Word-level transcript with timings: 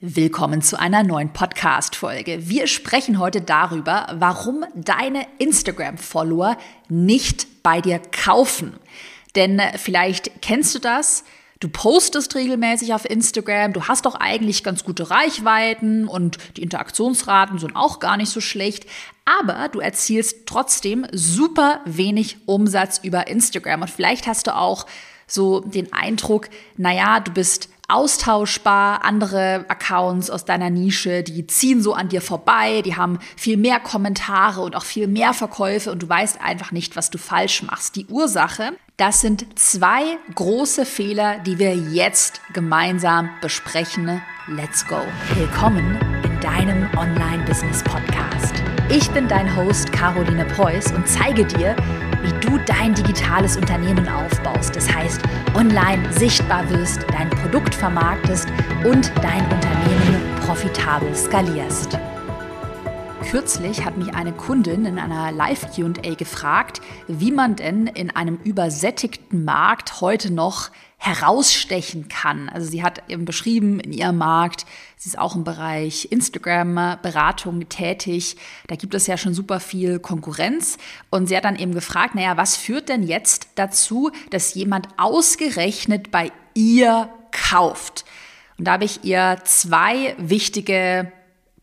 Willkommen 0.00 0.62
zu 0.62 0.78
einer 0.78 1.02
neuen 1.02 1.32
Podcast-Folge. 1.32 2.48
Wir 2.48 2.68
sprechen 2.68 3.18
heute 3.18 3.40
darüber, 3.40 4.06
warum 4.14 4.64
deine 4.76 5.26
Instagram-Follower 5.38 6.56
nicht 6.88 7.64
bei 7.64 7.80
dir 7.80 7.98
kaufen. 7.98 8.74
Denn 9.34 9.58
äh, 9.58 9.76
vielleicht 9.76 10.40
kennst 10.40 10.72
du 10.76 10.78
das. 10.78 11.24
Du 11.58 11.68
postest 11.68 12.36
regelmäßig 12.36 12.94
auf 12.94 13.10
Instagram, 13.10 13.72
du 13.72 13.88
hast 13.88 14.06
doch 14.06 14.14
eigentlich 14.14 14.62
ganz 14.62 14.84
gute 14.84 15.10
Reichweiten 15.10 16.06
und 16.06 16.38
die 16.56 16.62
Interaktionsraten 16.62 17.58
sind 17.58 17.74
auch 17.74 17.98
gar 17.98 18.16
nicht 18.16 18.30
so 18.30 18.40
schlecht, 18.40 18.86
aber 19.24 19.68
du 19.68 19.80
erzielst 19.80 20.46
trotzdem 20.46 21.08
super 21.10 21.80
wenig 21.86 22.36
Umsatz 22.46 23.00
über 23.02 23.26
Instagram. 23.26 23.82
Und 23.82 23.90
vielleicht 23.90 24.28
hast 24.28 24.46
du 24.46 24.54
auch 24.54 24.86
so 25.26 25.58
den 25.58 25.92
Eindruck, 25.92 26.50
naja, 26.76 27.18
du 27.18 27.32
bist 27.32 27.68
austauschbar. 27.88 29.04
Andere 29.04 29.64
Accounts 29.68 30.30
aus 30.30 30.44
deiner 30.44 30.70
Nische, 30.70 31.22
die 31.22 31.46
ziehen 31.46 31.82
so 31.82 31.94
an 31.94 32.08
dir 32.08 32.20
vorbei, 32.20 32.82
die 32.82 32.96
haben 32.96 33.18
viel 33.36 33.56
mehr 33.56 33.80
Kommentare 33.80 34.60
und 34.60 34.76
auch 34.76 34.84
viel 34.84 35.08
mehr 35.08 35.32
Verkäufe 35.32 35.90
und 35.90 36.02
du 36.02 36.08
weißt 36.08 36.40
einfach 36.40 36.70
nicht, 36.70 36.94
was 36.96 37.10
du 37.10 37.18
falsch 37.18 37.62
machst. 37.62 37.96
Die 37.96 38.06
Ursache, 38.06 38.72
das 38.98 39.20
sind 39.20 39.58
zwei 39.58 40.18
große 40.34 40.84
Fehler, 40.84 41.38
die 41.40 41.58
wir 41.58 41.74
jetzt 41.74 42.40
gemeinsam 42.52 43.30
besprechen. 43.40 44.20
Let's 44.48 44.86
go. 44.86 45.00
Willkommen 45.34 45.98
in 46.24 46.40
deinem 46.40 46.88
Online-Business-Podcast. 46.96 48.54
Ich 48.90 49.10
bin 49.10 49.28
dein 49.28 49.54
Host 49.56 49.92
Caroline 49.92 50.46
Preuß 50.46 50.92
und 50.92 51.06
zeige 51.06 51.44
dir, 51.44 51.76
wie 52.22 52.46
du 52.46 52.58
dein 52.66 52.94
digitales 52.94 53.56
Unternehmen 53.56 54.08
aufbaust. 54.08 54.74
Das 54.76 54.92
heißt, 54.92 55.20
online 55.54 56.12
sichtbar 56.12 56.68
wirst, 56.70 57.04
dein 57.12 57.30
Produkt 57.30 57.74
vermarktest 57.74 58.48
und 58.84 59.12
dein 59.22 59.42
Unternehmen 59.44 60.22
profitabel 60.40 61.14
skalierst. 61.14 61.98
Kürzlich 63.30 63.84
hat 63.84 63.98
mich 63.98 64.14
eine 64.14 64.32
Kundin 64.32 64.86
in 64.86 64.98
einer 64.98 65.30
Live-QA 65.32 66.14
gefragt, 66.14 66.80
wie 67.08 67.30
man 67.30 67.56
denn 67.56 67.86
in 67.86 68.08
einem 68.08 68.36
übersättigten 68.42 69.44
Markt 69.44 70.00
heute 70.00 70.32
noch 70.32 70.70
herausstechen 70.96 72.08
kann. 72.08 72.48
Also 72.48 72.70
sie 72.70 72.82
hat 72.82 73.02
eben 73.08 73.26
beschrieben 73.26 73.80
in 73.80 73.92
ihrem 73.92 74.16
Markt, 74.16 74.64
sie 74.96 75.10
ist 75.10 75.18
auch 75.18 75.36
im 75.36 75.44
Bereich 75.44 76.08
Instagram-Beratung 76.10 77.68
tätig. 77.68 78.36
Da 78.66 78.76
gibt 78.76 78.94
es 78.94 79.06
ja 79.06 79.18
schon 79.18 79.34
super 79.34 79.60
viel 79.60 79.98
Konkurrenz. 79.98 80.78
Und 81.10 81.26
sie 81.26 81.36
hat 81.36 81.44
dann 81.44 81.56
eben 81.56 81.74
gefragt, 81.74 82.14
naja, 82.14 82.38
was 82.38 82.56
führt 82.56 82.88
denn 82.88 83.02
jetzt 83.02 83.48
dazu, 83.56 84.10
dass 84.30 84.54
jemand 84.54 84.88
ausgerechnet 84.96 86.10
bei 86.10 86.32
ihr 86.54 87.10
kauft? 87.30 88.06
Und 88.56 88.64
da 88.64 88.72
habe 88.72 88.84
ich 88.84 89.04
ihr 89.04 89.36
zwei 89.44 90.14
wichtige 90.16 91.12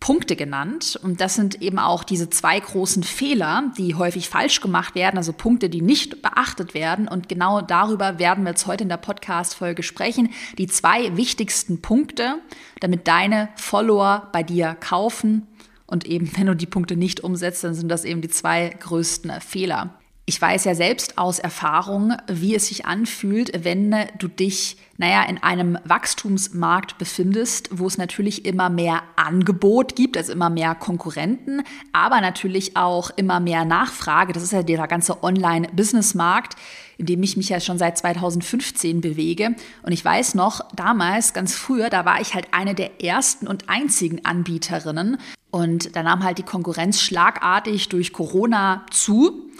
Punkte 0.05 0.35
genannt. 0.35 0.99
Und 1.01 1.19
das 1.19 1.33
sind 1.33 1.63
eben 1.63 1.79
auch 1.79 2.03
diese 2.03 2.29
zwei 2.29 2.59
großen 2.59 3.01
Fehler, 3.01 3.71
die 3.75 3.95
häufig 3.95 4.29
falsch 4.29 4.61
gemacht 4.61 4.93
werden, 4.93 5.17
also 5.17 5.33
Punkte, 5.33 5.67
die 5.67 5.81
nicht 5.81 6.21
beachtet 6.21 6.75
werden. 6.75 7.07
Und 7.07 7.27
genau 7.27 7.61
darüber 7.61 8.19
werden 8.19 8.43
wir 8.43 8.51
jetzt 8.51 8.67
heute 8.67 8.83
in 8.83 8.89
der 8.89 8.97
Podcast-Folge 8.97 9.81
sprechen. 9.81 10.29
Die 10.59 10.67
zwei 10.67 11.17
wichtigsten 11.17 11.81
Punkte, 11.81 12.35
damit 12.81 13.07
deine 13.07 13.49
Follower 13.55 14.29
bei 14.31 14.43
dir 14.43 14.77
kaufen. 14.79 15.47
Und 15.87 16.05
eben, 16.05 16.29
wenn 16.37 16.45
du 16.45 16.55
die 16.55 16.67
Punkte 16.67 16.95
nicht 16.95 17.21
umsetzt, 17.21 17.63
dann 17.63 17.73
sind 17.73 17.89
das 17.89 18.05
eben 18.05 18.21
die 18.21 18.29
zwei 18.29 18.69
größten 18.79 19.41
Fehler. 19.41 19.95
Ich 20.27 20.41
weiß 20.41 20.63
ja 20.63 20.73
selbst 20.73 21.19
aus 21.19 21.37
Erfahrung, 21.37 22.13
wie 22.25 22.55
es 22.55 22.69
sich 22.69 22.87
anfühlt, 22.87 23.63
wenn 23.63 23.95
du 24.17 24.27
dich, 24.27 24.75
naja, 24.97 25.21
in 25.21 25.37
einem 25.43 25.77
Wachstumsmarkt 25.83 26.97
befindest, 26.97 27.69
wo 27.71 27.85
es 27.85 27.99
natürlich 27.99 28.43
immer 28.43 28.71
mehr 28.71 29.03
Angebot 29.17 29.95
gibt, 29.95 30.17
also 30.17 30.31
immer 30.31 30.49
mehr 30.49 30.73
Konkurrenten, 30.73 31.61
aber 31.93 32.21
natürlich 32.21 32.75
auch 32.75 33.11
immer 33.15 33.39
mehr 33.39 33.65
Nachfrage. 33.65 34.33
Das 34.33 34.41
ist 34.41 34.51
ja 34.51 34.63
der 34.63 34.87
ganze 34.87 35.23
Online-Business-Markt, 35.23 36.55
in 36.97 37.05
dem 37.05 37.21
ich 37.21 37.37
mich 37.37 37.49
ja 37.49 37.59
schon 37.59 37.77
seit 37.77 37.95
2015 37.95 39.01
bewege. 39.01 39.55
Und 39.83 39.91
ich 39.91 40.03
weiß 40.03 40.33
noch, 40.33 40.61
damals, 40.75 41.33
ganz 41.33 41.53
früher, 41.53 41.91
da 41.91 42.03
war 42.03 42.19
ich 42.19 42.33
halt 42.33 42.47
eine 42.49 42.73
der 42.73 43.03
ersten 43.03 43.45
und 43.45 43.69
einzigen 43.69 44.25
Anbieterinnen. 44.25 45.17
Und 45.51 45.95
da 45.95 46.01
nahm 46.01 46.23
halt 46.23 46.39
die 46.39 46.43
Konkurrenz 46.43 46.99
schlagartig 46.99 47.89
durch 47.89 48.11
Corona 48.11 48.87
zu. 48.89 49.51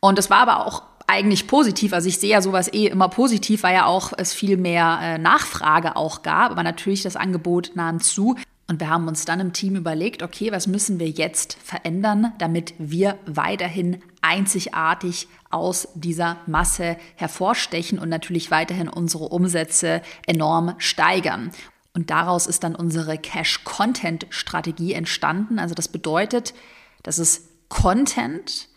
Und 0.00 0.18
das 0.18 0.30
war 0.30 0.38
aber 0.38 0.66
auch 0.66 0.82
eigentlich 1.06 1.46
positiv. 1.46 1.92
Also 1.92 2.08
ich 2.08 2.18
sehe 2.18 2.30
ja 2.30 2.42
sowas 2.42 2.72
eh 2.72 2.86
immer 2.86 3.08
positiv, 3.08 3.64
weil 3.64 3.74
ja 3.74 3.86
auch 3.86 4.12
es 4.16 4.32
viel 4.32 4.56
mehr 4.56 4.98
äh, 5.02 5.18
Nachfrage 5.18 5.96
auch 5.96 6.22
gab, 6.22 6.52
aber 6.52 6.62
natürlich 6.62 7.02
das 7.02 7.16
Angebot 7.16 7.72
nahm 7.74 8.00
zu. 8.00 8.36
Und 8.68 8.78
wir 8.78 8.88
haben 8.88 9.08
uns 9.08 9.24
dann 9.24 9.40
im 9.40 9.52
Team 9.52 9.74
überlegt, 9.74 10.22
okay, 10.22 10.52
was 10.52 10.68
müssen 10.68 11.00
wir 11.00 11.08
jetzt 11.08 11.54
verändern, 11.54 12.32
damit 12.38 12.74
wir 12.78 13.18
weiterhin 13.26 14.00
einzigartig 14.20 15.26
aus 15.50 15.88
dieser 15.94 16.36
Masse 16.46 16.96
hervorstechen 17.16 17.98
und 17.98 18.08
natürlich 18.08 18.52
weiterhin 18.52 18.88
unsere 18.88 19.24
Umsätze 19.24 20.02
enorm 20.24 20.76
steigern. 20.78 21.50
Und 21.94 22.10
daraus 22.10 22.46
ist 22.46 22.62
dann 22.62 22.76
unsere 22.76 23.18
Cash-Content-Strategie 23.18 24.92
entstanden. 24.92 25.58
Also 25.58 25.74
das 25.74 25.88
bedeutet, 25.88 26.54
dass 27.02 27.18
es 27.18 27.48
Content 27.68 28.68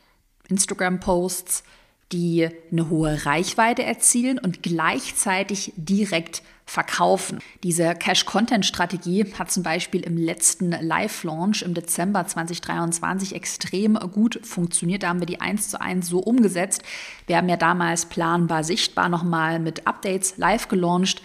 Instagram-Posts, 0.50 1.64
die 2.12 2.48
eine 2.72 2.90
hohe 2.90 3.26
Reichweite 3.26 3.84
erzielen 3.84 4.38
und 4.38 4.62
gleichzeitig 4.62 5.74
direkt 5.76 6.44
verkaufen. 6.66 7.40
Diese 7.64 7.94
Cash-Content-Strategie 7.94 9.34
hat 9.38 9.52
zum 9.52 9.64
Beispiel 9.64 10.02
im 10.02 10.18
letzten 10.18 10.72
Live-Launch 10.72 11.62
im 11.62 11.74
Dezember 11.74 12.26
2023 12.26 13.36
extrem 13.36 13.96
gut 13.96 14.40
funktioniert. 14.44 15.04
Da 15.04 15.09
haben 15.09 15.20
wir 15.20 15.26
die 15.26 15.42
eins 15.42 15.70
zu 15.70 15.81
eins 15.81 16.08
so 16.08 16.20
umgesetzt. 16.20 16.81
Wir 17.28 17.38
haben 17.38 17.50
ja 17.50 17.58
damals 17.58 18.06
planbar 18.06 18.64
sichtbar 18.64 19.10
nochmal 19.10 19.60
mit 19.60 19.88
Updates 19.88 20.38
live 20.38 20.68
gelauncht. 20.68 21.22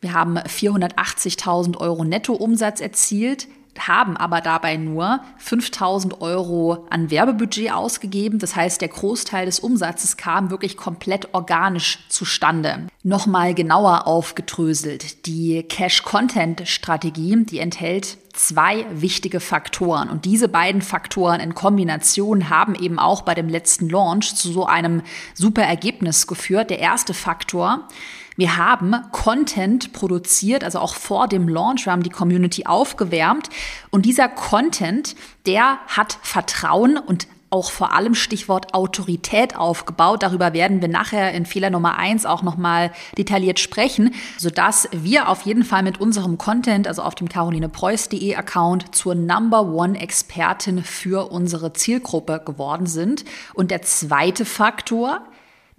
Wir 0.00 0.12
haben 0.12 0.38
480.000 0.38 1.78
Euro 1.78 2.04
Nettoumsatz 2.04 2.80
erzielt 2.80 3.48
haben 3.86 4.16
aber 4.16 4.40
dabei 4.40 4.76
nur 4.76 5.20
5000 5.36 6.20
Euro 6.20 6.86
an 6.90 7.10
Werbebudget 7.10 7.72
ausgegeben. 7.72 8.38
Das 8.38 8.56
heißt, 8.56 8.80
der 8.80 8.88
Großteil 8.88 9.46
des 9.46 9.60
Umsatzes 9.60 10.16
kam 10.16 10.50
wirklich 10.50 10.76
komplett 10.76 11.34
organisch 11.34 11.98
zustande. 12.08 12.88
Nochmal 13.02 13.54
genauer 13.54 14.06
aufgedröselt. 14.06 15.26
Die 15.26 15.62
Cash-Content-Strategie, 15.62 17.44
die 17.44 17.58
enthält 17.58 18.18
zwei 18.32 18.86
wichtige 18.90 19.40
Faktoren. 19.40 20.08
Und 20.08 20.24
diese 20.24 20.48
beiden 20.48 20.82
Faktoren 20.82 21.40
in 21.40 21.54
Kombination 21.54 22.48
haben 22.48 22.74
eben 22.74 22.98
auch 22.98 23.22
bei 23.22 23.34
dem 23.34 23.48
letzten 23.48 23.88
Launch 23.88 24.34
zu 24.34 24.52
so 24.52 24.66
einem 24.66 25.02
super 25.34 25.62
Ergebnis 25.62 26.26
geführt. 26.26 26.70
Der 26.70 26.78
erste 26.78 27.14
Faktor, 27.14 27.88
wir 28.38 28.56
haben 28.56 28.94
Content 29.10 29.92
produziert, 29.92 30.62
also 30.62 30.78
auch 30.78 30.94
vor 30.94 31.26
dem 31.26 31.48
Launch. 31.48 31.86
Wir 31.86 31.92
haben 31.92 32.04
die 32.04 32.08
Community 32.08 32.66
aufgewärmt. 32.66 33.50
Und 33.90 34.06
dieser 34.06 34.28
Content, 34.28 35.16
der 35.44 35.78
hat 35.88 36.18
Vertrauen 36.22 36.98
und 36.98 37.26
auch 37.50 37.72
vor 37.72 37.92
allem 37.94 38.14
Stichwort 38.14 38.74
Autorität 38.74 39.56
aufgebaut. 39.56 40.22
Darüber 40.22 40.52
werden 40.52 40.80
wir 40.80 40.88
nachher 40.88 41.32
in 41.32 41.46
Fehler 41.46 41.70
Nummer 41.70 41.96
eins 41.96 42.26
auch 42.26 42.42
nochmal 42.42 42.92
detailliert 43.16 43.58
sprechen, 43.58 44.14
sodass 44.36 44.88
wir 44.92 45.28
auf 45.28 45.42
jeden 45.42 45.64
Fall 45.64 45.82
mit 45.82 46.00
unserem 46.00 46.38
Content, 46.38 46.86
also 46.86 47.02
auf 47.02 47.16
dem 47.16 47.28
carolinepreuß.de 47.28 48.36
Account, 48.36 48.94
zur 48.94 49.16
Number 49.16 49.62
One 49.62 49.98
Expertin 49.98 50.84
für 50.84 51.32
unsere 51.32 51.72
Zielgruppe 51.72 52.40
geworden 52.44 52.86
sind. 52.86 53.24
Und 53.54 53.72
der 53.72 53.82
zweite 53.82 54.44
Faktor, 54.44 55.22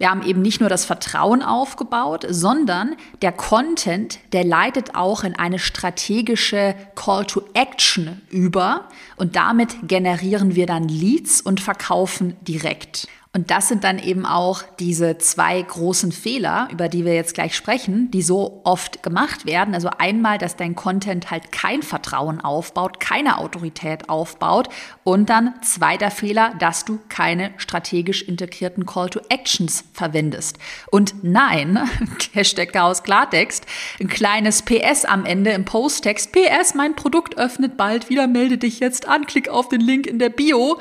wir 0.00 0.08
haben 0.08 0.22
eben 0.22 0.40
nicht 0.40 0.60
nur 0.60 0.70
das 0.70 0.86
Vertrauen 0.86 1.42
aufgebaut, 1.42 2.24
sondern 2.26 2.96
der 3.20 3.32
Content, 3.32 4.18
der 4.32 4.44
leitet 4.44 4.94
auch 4.94 5.24
in 5.24 5.38
eine 5.38 5.58
strategische 5.58 6.74
Call 6.94 7.26
to 7.26 7.42
Action 7.52 8.22
über 8.30 8.88
und 9.16 9.36
damit 9.36 9.76
generieren 9.82 10.54
wir 10.54 10.64
dann 10.64 10.88
Leads 10.88 11.42
und 11.42 11.60
verkaufen 11.60 12.34
direkt. 12.40 13.08
Und 13.32 13.52
das 13.52 13.68
sind 13.68 13.84
dann 13.84 14.00
eben 14.00 14.26
auch 14.26 14.64
diese 14.80 15.16
zwei 15.18 15.62
großen 15.62 16.10
Fehler, 16.10 16.68
über 16.72 16.88
die 16.88 17.04
wir 17.04 17.14
jetzt 17.14 17.34
gleich 17.34 17.54
sprechen, 17.54 18.10
die 18.10 18.22
so 18.22 18.60
oft 18.64 19.04
gemacht 19.04 19.46
werden. 19.46 19.72
Also 19.72 19.88
einmal, 19.98 20.36
dass 20.36 20.56
dein 20.56 20.74
Content 20.74 21.30
halt 21.30 21.52
kein 21.52 21.82
Vertrauen 21.82 22.40
aufbaut, 22.40 22.98
keine 22.98 23.38
Autorität 23.38 24.08
aufbaut. 24.08 24.68
Und 25.04 25.30
dann 25.30 25.54
zweiter 25.62 26.10
Fehler, 26.10 26.54
dass 26.58 26.84
du 26.84 26.98
keine 27.08 27.52
strategisch 27.56 28.22
integrierten 28.22 28.84
Call 28.84 29.10
to 29.10 29.20
Actions 29.28 29.84
verwendest. 29.92 30.58
Und 30.90 31.22
nein, 31.22 31.78
Hashtag 32.32 32.72
Chaos 32.72 33.04
Klartext, 33.04 33.64
ein 34.00 34.08
kleines 34.08 34.62
PS 34.62 35.04
am 35.04 35.24
Ende 35.24 35.52
im 35.52 35.64
Posttext. 35.64 36.32
PS, 36.32 36.74
mein 36.74 36.96
Produkt 36.96 37.38
öffnet 37.38 37.76
bald 37.76 38.08
wieder, 38.08 38.26
melde 38.26 38.58
dich 38.58 38.80
jetzt 38.80 39.06
an, 39.06 39.26
klick 39.26 39.48
auf 39.48 39.68
den 39.68 39.80
Link 39.80 40.08
in 40.08 40.18
der 40.18 40.30
Bio. 40.30 40.80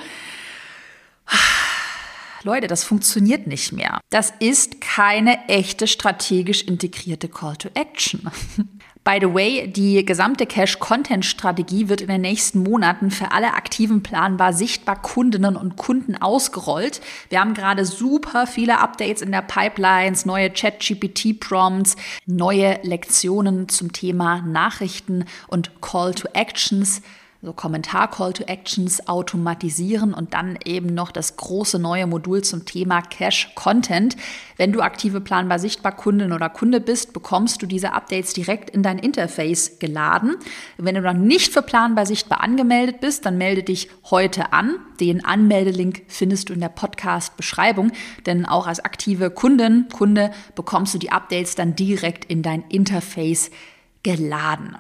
Leute, 2.44 2.68
das 2.68 2.83
funktioniert 2.83 3.47
nicht 3.47 3.74
mehr. 3.74 4.00
Das 4.09 4.33
ist 4.39 4.81
keine 4.81 5.47
echte 5.47 5.88
strategisch 5.88 6.63
integrierte 6.63 7.27
Call 7.27 7.56
to 7.57 7.69
Action. 7.74 8.21
By 9.03 9.18
the 9.19 9.33
way, 9.33 9.68
die 9.68 10.06
gesamte 10.06 10.45
Cash-Content-Strategie 10.45 11.89
wird 11.89 12.01
in 12.01 12.09
den 12.09 12.21
nächsten 12.21 12.62
Monaten 12.62 13.12
für 13.12 13.31
alle 13.31 13.53
aktiven 13.53 14.03
planbar 14.03 14.53
sichtbar 14.53 15.01
Kundinnen 15.01 15.56
und 15.56 15.77
Kunden 15.77 16.15
ausgerollt. 16.15 17.01
Wir 17.30 17.39
haben 17.39 17.53
gerade 17.53 17.86
super 17.86 18.45
viele 18.45 18.80
Updates 18.80 19.21
in 19.21 19.31
der 19.31 19.41
Pipelines, 19.41 20.25
neue 20.25 20.53
Chat-GPT-Prompts, 20.53 21.95
neue 22.25 22.80
Lektionen 22.83 23.69
zum 23.69 23.94
Thema 23.94 24.41
Nachrichten 24.41 25.25
und 25.47 25.81
Call 25.81 26.13
to 26.13 26.27
Actions 26.33 27.01
so 27.41 27.53
Kommentar-Call 27.53 28.33
to 28.33 28.44
Actions 28.44 29.07
automatisieren 29.07 30.13
und 30.13 30.33
dann 30.33 30.57
eben 30.65 30.94
noch 30.94 31.12
das 31.12 31.38
große 31.38 31.80
neue 31.80 32.06
Modul 32.06 32.44
zum 32.44 32.65
Thema 32.65 33.01
Cache 33.01 33.47
Content. 33.56 34.18
Wenn 34.57 34.74
du 34.74 34.81
aktive 34.81 35.21
planbar 35.21 35.57
sichtbar 35.57 35.95
Kundin 35.95 36.33
oder 36.33 36.50
Kunde 36.50 36.81
bist, 36.81 37.13
bekommst 37.13 37.62
du 37.62 37.65
diese 37.65 37.94
Updates 37.94 38.33
direkt 38.33 38.69
in 38.69 38.83
dein 38.83 39.00
Interface 39.00 39.80
geladen. 39.80 40.36
Wenn 40.77 40.95
du 40.95 41.01
noch 41.01 41.13
nicht 41.13 41.53
für 41.53 41.62
planbar 41.62 42.06
sichtbar 42.06 42.41
angemeldet 42.41 43.00
bist, 43.00 43.25
dann 43.25 43.38
melde 43.38 43.63
dich 43.63 43.89
heute 44.09 44.51
an. 44.51 44.75
Den 45.00 45.24
Anmeldelink 45.24 46.01
findest 46.09 46.50
du 46.50 46.53
in 46.53 46.59
der 46.59 46.68
Podcast-Beschreibung, 46.68 47.94
denn 48.25 48.45
auch 48.45 48.68
als 48.68 48.81
aktive 48.81 49.31
Kundin, 49.31 49.88
Kunde 49.94 50.31
bekommst 50.56 50.94
du 50.94 50.97
die 50.97 51.13
Updates 51.13 51.56
dann 51.56 51.74
direkt 51.74 52.25
in 52.25 52.41
dein 52.41 52.63
Interface 52.63 53.50
geladen. 54.03 54.75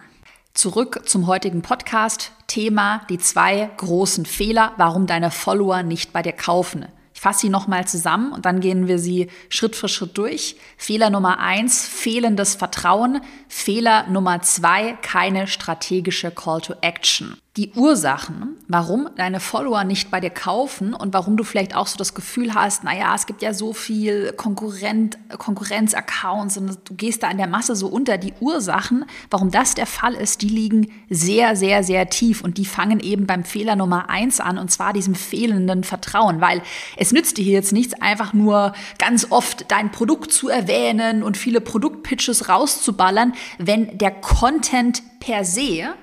Zurück 0.53 1.03
zum 1.05 1.25
heutigen 1.25 1.61
Podcast. 1.61 2.33
Thema 2.49 3.03
die 3.09 3.17
zwei 3.17 3.69
großen 3.77 4.25
Fehler, 4.25 4.73
warum 4.75 5.07
deine 5.07 5.31
Follower 5.31 5.83
nicht 5.83 6.11
bei 6.11 6.21
dir 6.21 6.33
kaufen. 6.33 6.85
Ich 7.13 7.21
fasse 7.21 7.41
sie 7.41 7.49
nochmal 7.49 7.87
zusammen 7.87 8.31
und 8.31 8.45
dann 8.45 8.59
gehen 8.59 8.87
wir 8.87 8.99
sie 8.99 9.29
Schritt 9.49 9.75
für 9.75 9.87
Schritt 9.87 10.17
durch. 10.17 10.55
Fehler 10.77 11.09
Nummer 11.09 11.39
eins, 11.39 11.87
fehlendes 11.87 12.55
Vertrauen. 12.55 13.21
Fehler 13.47 14.07
Nummer 14.07 14.41
zwei, 14.41 14.97
keine 15.01 15.47
strategische 15.47 16.31
Call 16.31 16.61
to 16.61 16.75
Action 16.81 17.37
die 17.57 17.71
Ursachen, 17.71 18.57
warum 18.67 19.09
deine 19.17 19.39
Follower 19.39 19.83
nicht 19.83 20.11
bei 20.11 20.19
dir 20.19 20.29
kaufen 20.29 20.93
und 20.93 21.13
warum 21.13 21.35
du 21.35 21.43
vielleicht 21.43 21.75
auch 21.75 21.87
so 21.87 21.97
das 21.97 22.13
Gefühl 22.13 22.53
hast, 22.53 22.83
naja, 22.83 23.13
es 23.15 23.25
gibt 23.25 23.41
ja 23.41 23.55
so 23.55 23.73
viel 23.73 24.33
Konkurrent, 24.33 25.17
Konkurrenz-Accounts 25.35 26.57
und 26.57 26.77
du 26.87 26.93
gehst 26.93 27.23
da 27.23 27.31
in 27.31 27.37
der 27.37 27.47
Masse 27.47 27.75
so 27.75 27.87
unter. 27.87 28.19
Die 28.19 28.33
Ursachen, 28.39 29.03
warum 29.31 29.49
das 29.49 29.73
der 29.73 29.87
Fall 29.87 30.13
ist, 30.13 30.43
die 30.43 30.47
liegen 30.47 30.91
sehr, 31.09 31.55
sehr, 31.55 31.83
sehr 31.83 32.09
tief 32.09 32.43
und 32.43 32.59
die 32.59 32.65
fangen 32.65 32.99
eben 32.99 33.25
beim 33.25 33.43
Fehler 33.43 33.75
Nummer 33.75 34.11
eins 34.11 34.39
an 34.39 34.59
und 34.59 34.69
zwar 34.69 34.93
diesem 34.93 35.15
fehlenden 35.15 35.83
Vertrauen, 35.83 36.41
weil 36.41 36.61
es 36.97 37.11
nützt 37.11 37.37
dir 37.37 37.43
hier 37.43 37.53
jetzt 37.53 37.73
nichts, 37.73 37.99
einfach 37.99 38.31
nur 38.31 38.73
ganz 38.99 39.27
oft 39.31 39.71
dein 39.71 39.91
Produkt 39.91 40.31
zu 40.31 40.49
erwähnen 40.49 41.23
und 41.23 41.35
viele 41.35 41.61
Produktpitches 41.61 42.47
rauszuballern, 42.47 43.33
wenn 43.57 43.97
der 43.97 44.11
Content 44.11 45.01
per 45.19 45.43
se 45.43 45.95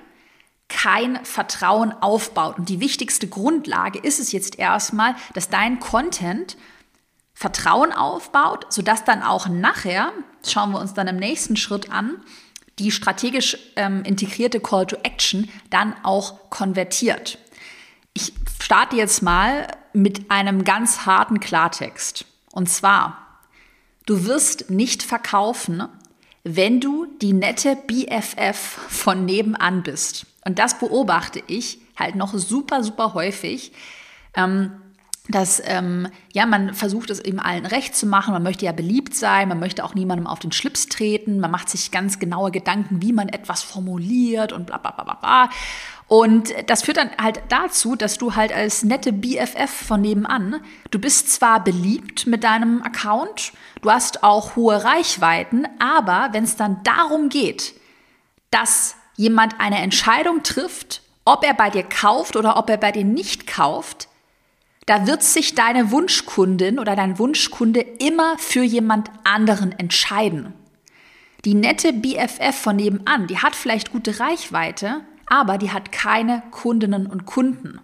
kein 0.69 1.23
Vertrauen 1.23 1.93
aufbaut. 2.01 2.57
Und 2.57 2.69
die 2.69 2.79
wichtigste 2.79 3.27
Grundlage 3.27 3.99
ist 3.99 4.19
es 4.19 4.31
jetzt 4.31 4.59
erstmal, 4.59 5.15
dass 5.33 5.49
dein 5.49 5.79
Content 5.79 6.57
Vertrauen 7.33 7.93
aufbaut, 7.93 8.65
sodass 8.69 9.03
dann 9.03 9.21
auch 9.21 9.47
nachher, 9.47 10.11
schauen 10.45 10.71
wir 10.71 10.79
uns 10.79 10.93
dann 10.93 11.07
im 11.07 11.17
nächsten 11.17 11.55
Schritt 11.55 11.91
an, 11.91 12.17
die 12.79 12.91
strategisch 12.91 13.57
ähm, 13.75 14.03
integrierte 14.03 14.59
Call 14.59 14.85
to 14.85 14.97
Action 15.03 15.49
dann 15.69 15.95
auch 16.03 16.49
konvertiert. 16.49 17.37
Ich 18.13 18.33
starte 18.61 18.95
jetzt 18.95 19.21
mal 19.21 19.67
mit 19.93 20.31
einem 20.31 20.63
ganz 20.63 21.05
harten 21.05 21.39
Klartext. 21.39 22.25
Und 22.51 22.69
zwar, 22.69 23.39
du 24.05 24.25
wirst 24.25 24.69
nicht 24.69 25.03
verkaufen, 25.03 25.87
wenn 26.55 26.79
du 26.79 27.07
die 27.21 27.33
nette 27.33 27.75
BFF 27.75 28.57
von 28.57 29.25
nebenan 29.25 29.83
bist. 29.83 30.25
Und 30.45 30.59
das 30.59 30.79
beobachte 30.79 31.43
ich 31.47 31.79
halt 31.97 32.15
noch 32.15 32.33
super, 32.33 32.83
super 32.83 33.13
häufig. 33.13 33.71
Ähm, 34.35 34.71
dass 35.29 35.61
ähm, 35.65 36.07
ja 36.33 36.45
man 36.45 36.73
versucht 36.73 37.09
es 37.09 37.19
eben 37.19 37.39
allen 37.39 37.65
recht 37.65 37.95
zu 37.95 38.05
machen, 38.05 38.33
man 38.33 38.43
möchte 38.43 38.65
ja 38.65 38.71
beliebt 38.71 39.15
sein, 39.15 39.49
man 39.49 39.59
möchte 39.59 39.83
auch 39.83 39.93
niemandem 39.95 40.27
auf 40.27 40.39
den 40.39 40.51
Schlips 40.51 40.87
treten, 40.87 41.39
man 41.39 41.51
macht 41.51 41.69
sich 41.69 41.91
ganz 41.91 42.19
genaue 42.19 42.51
Gedanken, 42.51 43.01
wie 43.01 43.13
man 43.13 43.29
etwas 43.29 43.63
formuliert 43.63 44.53
und 44.53 44.67
bla 44.67 44.77
bla 44.77 44.91
bla 44.91 45.03
bla 45.03 45.13
bla. 45.15 45.49
Und 46.07 46.53
das 46.67 46.83
führt 46.83 46.97
dann 46.97 47.11
halt 47.21 47.41
dazu, 47.49 47.97
dass 47.97 48.17
du 48.17 48.35
halt 48.35 48.53
als 48.53 48.83
nette 48.83 49.11
BFF 49.11 49.69
von 49.69 50.01
nebenan, 50.01 50.61
du 50.89 50.99
bist 50.99 51.33
zwar 51.33 51.61
beliebt 51.61 52.27
mit 52.27 52.45
deinem 52.45 52.81
Account, 52.81 53.51
du 53.81 53.91
hast 53.91 54.23
auch 54.23 54.55
hohe 54.55 54.85
Reichweiten, 54.85 55.67
aber 55.79 56.29
wenn 56.31 56.45
es 56.45 56.55
dann 56.55 56.81
darum 56.83 57.27
geht, 57.27 57.73
dass 58.51 58.95
jemand 59.17 59.59
eine 59.59 59.79
Entscheidung 59.79 60.43
trifft, 60.43 61.01
ob 61.25 61.43
er 61.43 61.53
bei 61.53 61.69
dir 61.69 61.83
kauft 61.83 62.37
oder 62.37 62.55
ob 62.55 62.69
er 62.69 62.77
bei 62.77 62.93
dir 62.93 63.03
nicht 63.03 63.45
kauft, 63.45 64.06
da 64.87 65.05
wird 65.05 65.21
sich 65.21 65.53
deine 65.53 65.91
Wunschkundin 65.91 66.79
oder 66.79 66.95
dein 66.95 67.19
Wunschkunde 67.19 67.81
immer 67.81 68.37
für 68.39 68.63
jemand 68.63 69.11
anderen 69.25 69.77
entscheiden. 69.77 70.53
Die 71.45 71.53
nette 71.53 71.93
BFF 71.93 72.55
von 72.55 72.77
nebenan, 72.77 73.27
die 73.27 73.37
hat 73.37 73.55
vielleicht 73.55 73.91
gute 73.91 74.19
Reichweite, 74.19 75.01
aber 75.27 75.57
die 75.57 75.71
hat 75.71 75.91
keine 75.91 76.41
Kundinnen 76.51 77.05
und 77.05 77.25
Kunden. 77.25 77.79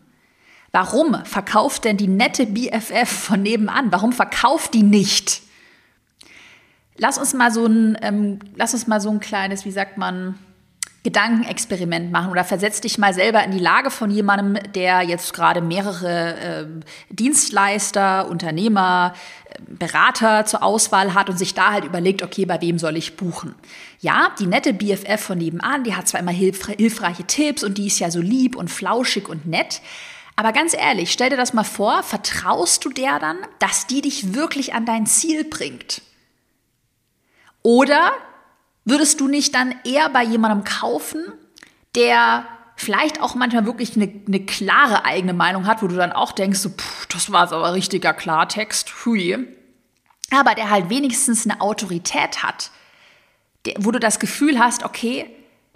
Warum 0.72 1.24
verkauft 1.26 1.84
denn 1.84 1.98
die 1.98 2.08
nette 2.08 2.48
BFF 2.48 3.08
von 3.08 3.44
nebenan? 3.44 3.92
Warum 3.92 4.14
verkauft 4.14 4.74
die 4.74 4.82
nicht? 4.82 5.44
Lass 6.96 7.18
uns 7.18 7.34
mal 7.34 7.52
so 7.52 7.66
ein, 7.66 7.98
ähm, 8.02 8.40
lass 8.56 8.74
uns 8.74 8.88
mal 8.88 9.02
so 9.02 9.10
ein 9.10 9.20
kleines, 9.20 9.66
wie 9.66 9.72
sagt 9.72 9.98
man, 9.98 10.40
Gedankenexperiment 11.04 12.12
machen 12.12 12.32
oder 12.32 12.46
versetz 12.46 12.80
dich 12.80 12.98
mal 12.98 13.14
selber 13.14 13.44
in 13.44 13.52
die 13.52 13.60
Lage 13.60 13.92
von 13.92 14.10
jemandem, 14.10 14.64
der 14.74 15.02
jetzt 15.02 15.34
gerade 15.34 15.62
mehrere 15.62 16.36
äh, 16.36 16.66
Dienstleister, 17.10 18.30
Unternehmer, 18.30 19.14
äh, 19.50 19.60
Berater 19.68 20.46
zur 20.46 20.64
Auswahl 20.64 21.14
hat 21.14 21.30
und 21.30 21.38
sich 21.38 21.54
da 21.54 21.74
halt 21.74 21.84
überlegt, 21.84 22.24
okay, 22.24 22.46
bei 22.46 22.62
wem 22.62 22.80
soll 22.80 22.96
ich 22.96 23.18
buchen? 23.18 23.54
Ja, 24.00 24.32
die 24.40 24.48
nette 24.48 24.74
BFF 24.74 25.20
von 25.22 25.38
nebenan, 25.38 25.84
die 25.84 25.96
hat 25.96 26.08
zwar 26.08 26.22
immer 26.22 26.32
hilf 26.32 26.68
hilfreiche 26.68 27.26
Tipps 27.26 27.64
und 27.64 27.78
die 27.78 27.88
ist 27.88 28.00
ja 28.00 28.10
so 28.10 28.22
lieb 28.22 28.56
und 28.56 28.70
flauschig 28.70 29.28
und 29.28 29.46
nett, 29.46 29.82
aber 30.36 30.52
ganz 30.52 30.74
ehrlich, 30.74 31.12
stell 31.12 31.30
dir 31.30 31.38
das 31.38 31.54
mal 31.54 31.64
vor, 31.64 32.02
vertraust 32.02 32.84
du 32.86 32.90
der 32.90 33.20
dann, 33.20 33.38
dass 33.60 33.88
die 33.88 34.02
dich 34.02 34.34
wirklich 34.34 34.74
an 34.74 34.86
dein 34.86 35.06
Ziel 35.06 35.44
bringt? 35.44 36.02
Oder 37.62 38.12
Würdest 38.86 39.20
du 39.20 39.28
nicht 39.28 39.56
dann 39.56 39.76
eher 39.86 40.10
bei 40.10 40.24
jemandem 40.24 40.64
kaufen, 40.64 41.32
der 41.96 42.46
vielleicht 42.76 43.22
auch 43.22 43.36
manchmal 43.36 43.66
wirklich 43.66 43.96
eine, 43.96 44.12
eine 44.28 44.46
klare 44.46 45.06
eigene 45.06 45.34
Meinung 45.34 45.68
hat, 45.68 45.82
wo 45.82 45.88
du 45.88 45.96
dann 45.96 46.12
auch 46.12 46.32
denkst, 46.32 46.60
so, 46.60 46.70
pff, 46.70 47.06
das 47.08 47.32
war 47.32 47.52
aber 47.52 47.74
richtiger 47.74 48.14
Klartext, 48.14 49.06
hui. 49.06 49.48
Aber 50.32 50.56
der 50.56 50.70
halt 50.70 50.90
wenigstens 50.90 51.46
eine 51.46 51.62
Autorität 51.62 52.44
hat, 52.44 52.72
der, 53.66 53.76
wo 53.80 53.92
du 53.92 54.00
das 54.00 54.20
Gefühl 54.20 54.60
hast, 54.60 54.84
okay, 54.84 55.30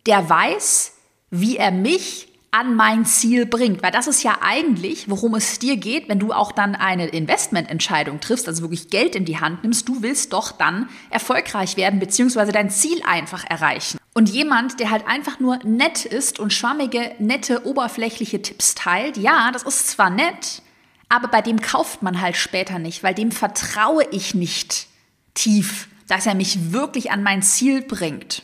der 0.06 0.30
weiß, 0.30 0.94
wie 1.30 1.58
er 1.58 1.72
mich 1.72 2.28
an 2.52 2.76
mein 2.76 3.06
Ziel 3.06 3.46
bringt. 3.46 3.84
Weil 3.84 3.92
das 3.92 4.08
ist 4.08 4.24
ja 4.24 4.40
eigentlich, 4.42 5.10
worum 5.10 5.36
es 5.36 5.60
dir 5.60 5.78
geht, 5.78 6.10
wenn 6.10 6.20
du 6.20 6.34
auch 6.34 6.52
dann 6.52 6.76
eine 6.76 7.08
Investmententscheidung 7.08 8.20
triffst, 8.20 8.48
also 8.48 8.62
wirklich 8.62 8.90
Geld 8.90 9.16
in 9.16 9.26
die 9.26 9.40
Hand 9.40 9.64
nimmst. 9.64 9.88
Du 9.88 10.02
willst 10.02 10.34
doch 10.34 10.52
dann 10.52 10.90
erfolgreich 11.10 11.78
werden, 11.78 12.00
beziehungsweise 12.00 12.52
dein 12.52 12.70
Ziel 12.70 13.02
einfach 13.06 13.46
erreichen. 13.46 13.98
Und 14.14 14.30
jemand, 14.30 14.80
der 14.80 14.90
halt 14.90 15.08
einfach 15.08 15.40
nur 15.40 15.60
nett 15.64 16.06
ist 16.06 16.40
und 16.40 16.52
schwammige, 16.52 17.12
nette, 17.20 17.68
oberflächliche 17.68 18.42
Tipps 18.42 18.74
teilt, 18.74 19.18
ja, 19.18 19.52
das 19.52 19.64
ist 19.64 19.90
zwar 19.90 20.10
nett, 20.10 20.64
aber 21.10 21.28
bei 21.28 21.42
dem 21.42 21.62
kauft 21.62 22.02
man 22.02 22.20
halt 22.20 22.36
später 22.36 22.80
nicht, 22.80 23.04
weil 23.04 23.14
dem 23.14 23.32
vertraue 23.32 24.06
ich 24.12 24.34
nicht 24.34 24.88
tief, 25.36 25.88
dass 26.08 26.26
er 26.26 26.36
mich 26.36 26.72
wirklich 26.72 27.12
an 27.12 27.24
mein 27.24 27.44
Ziel 27.44 27.82
bringt. 27.82 28.44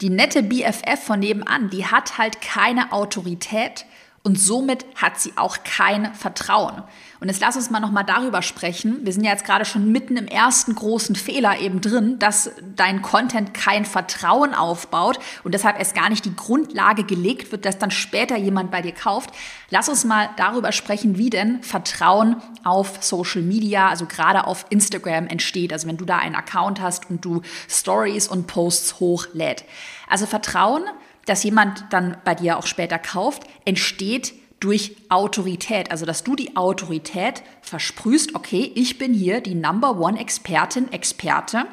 Die 0.00 0.08
nette 0.08 0.42
BFF 0.42 0.98
von 1.04 1.20
nebenan, 1.20 1.68
die 1.68 1.84
hat 1.84 2.16
halt 2.16 2.40
keine 2.40 2.92
Autorität 2.92 3.84
und 4.22 4.38
somit 4.38 4.84
hat 4.96 5.18
sie 5.18 5.32
auch 5.36 5.64
kein 5.64 6.14
Vertrauen. 6.14 6.82
Und 7.20 7.28
jetzt 7.28 7.40
lass 7.40 7.56
uns 7.56 7.70
mal 7.70 7.80
nochmal 7.80 8.04
darüber 8.04 8.42
sprechen. 8.42 8.98
Wir 9.04 9.14
sind 9.14 9.24
ja 9.24 9.30
jetzt 9.30 9.46
gerade 9.46 9.64
schon 9.64 9.92
mitten 9.92 10.18
im 10.18 10.26
ersten 10.26 10.74
großen 10.74 11.16
Fehler 11.16 11.58
eben 11.58 11.80
drin, 11.80 12.18
dass 12.18 12.50
dein 12.76 13.00
Content 13.00 13.54
kein 13.54 13.86
Vertrauen 13.86 14.54
aufbaut 14.54 15.18
und 15.42 15.52
deshalb 15.52 15.78
erst 15.78 15.94
gar 15.94 16.10
nicht 16.10 16.26
die 16.26 16.36
Grundlage 16.36 17.04
gelegt 17.04 17.50
wird, 17.50 17.64
dass 17.64 17.78
dann 17.78 17.90
später 17.90 18.36
jemand 18.36 18.70
bei 18.70 18.82
dir 18.82 18.92
kauft. 18.92 19.30
Lass 19.70 19.88
uns 19.88 20.04
mal 20.04 20.28
darüber 20.36 20.72
sprechen, 20.72 21.16
wie 21.16 21.30
denn 21.30 21.62
Vertrauen 21.62 22.36
auf 22.62 23.02
Social 23.02 23.42
Media, 23.42 23.88
also 23.88 24.04
gerade 24.04 24.46
auf 24.46 24.66
Instagram 24.68 25.28
entsteht. 25.28 25.72
Also 25.72 25.88
wenn 25.88 25.96
du 25.96 26.04
da 26.04 26.18
einen 26.18 26.34
Account 26.34 26.80
hast 26.80 27.08
und 27.08 27.24
du 27.24 27.40
Stories 27.68 28.28
und 28.28 28.46
Posts 28.46 29.00
hochlädt. 29.00 29.64
Also 30.08 30.26
Vertrauen, 30.26 30.82
dass 31.26 31.44
jemand 31.44 31.84
dann 31.90 32.16
bei 32.24 32.34
dir 32.34 32.58
auch 32.58 32.66
später 32.66 32.98
kauft, 32.98 33.44
entsteht 33.64 34.34
durch 34.60 34.96
Autorität. 35.08 35.90
Also, 35.90 36.04
dass 36.06 36.24
du 36.24 36.36
die 36.36 36.56
Autorität 36.56 37.42
versprühst, 37.62 38.34
okay, 38.34 38.70
ich 38.74 38.98
bin 38.98 39.14
hier 39.14 39.40
die 39.40 39.54
Number 39.54 39.98
One 39.98 40.18
Expertin, 40.18 40.92
Experte. 40.92 41.64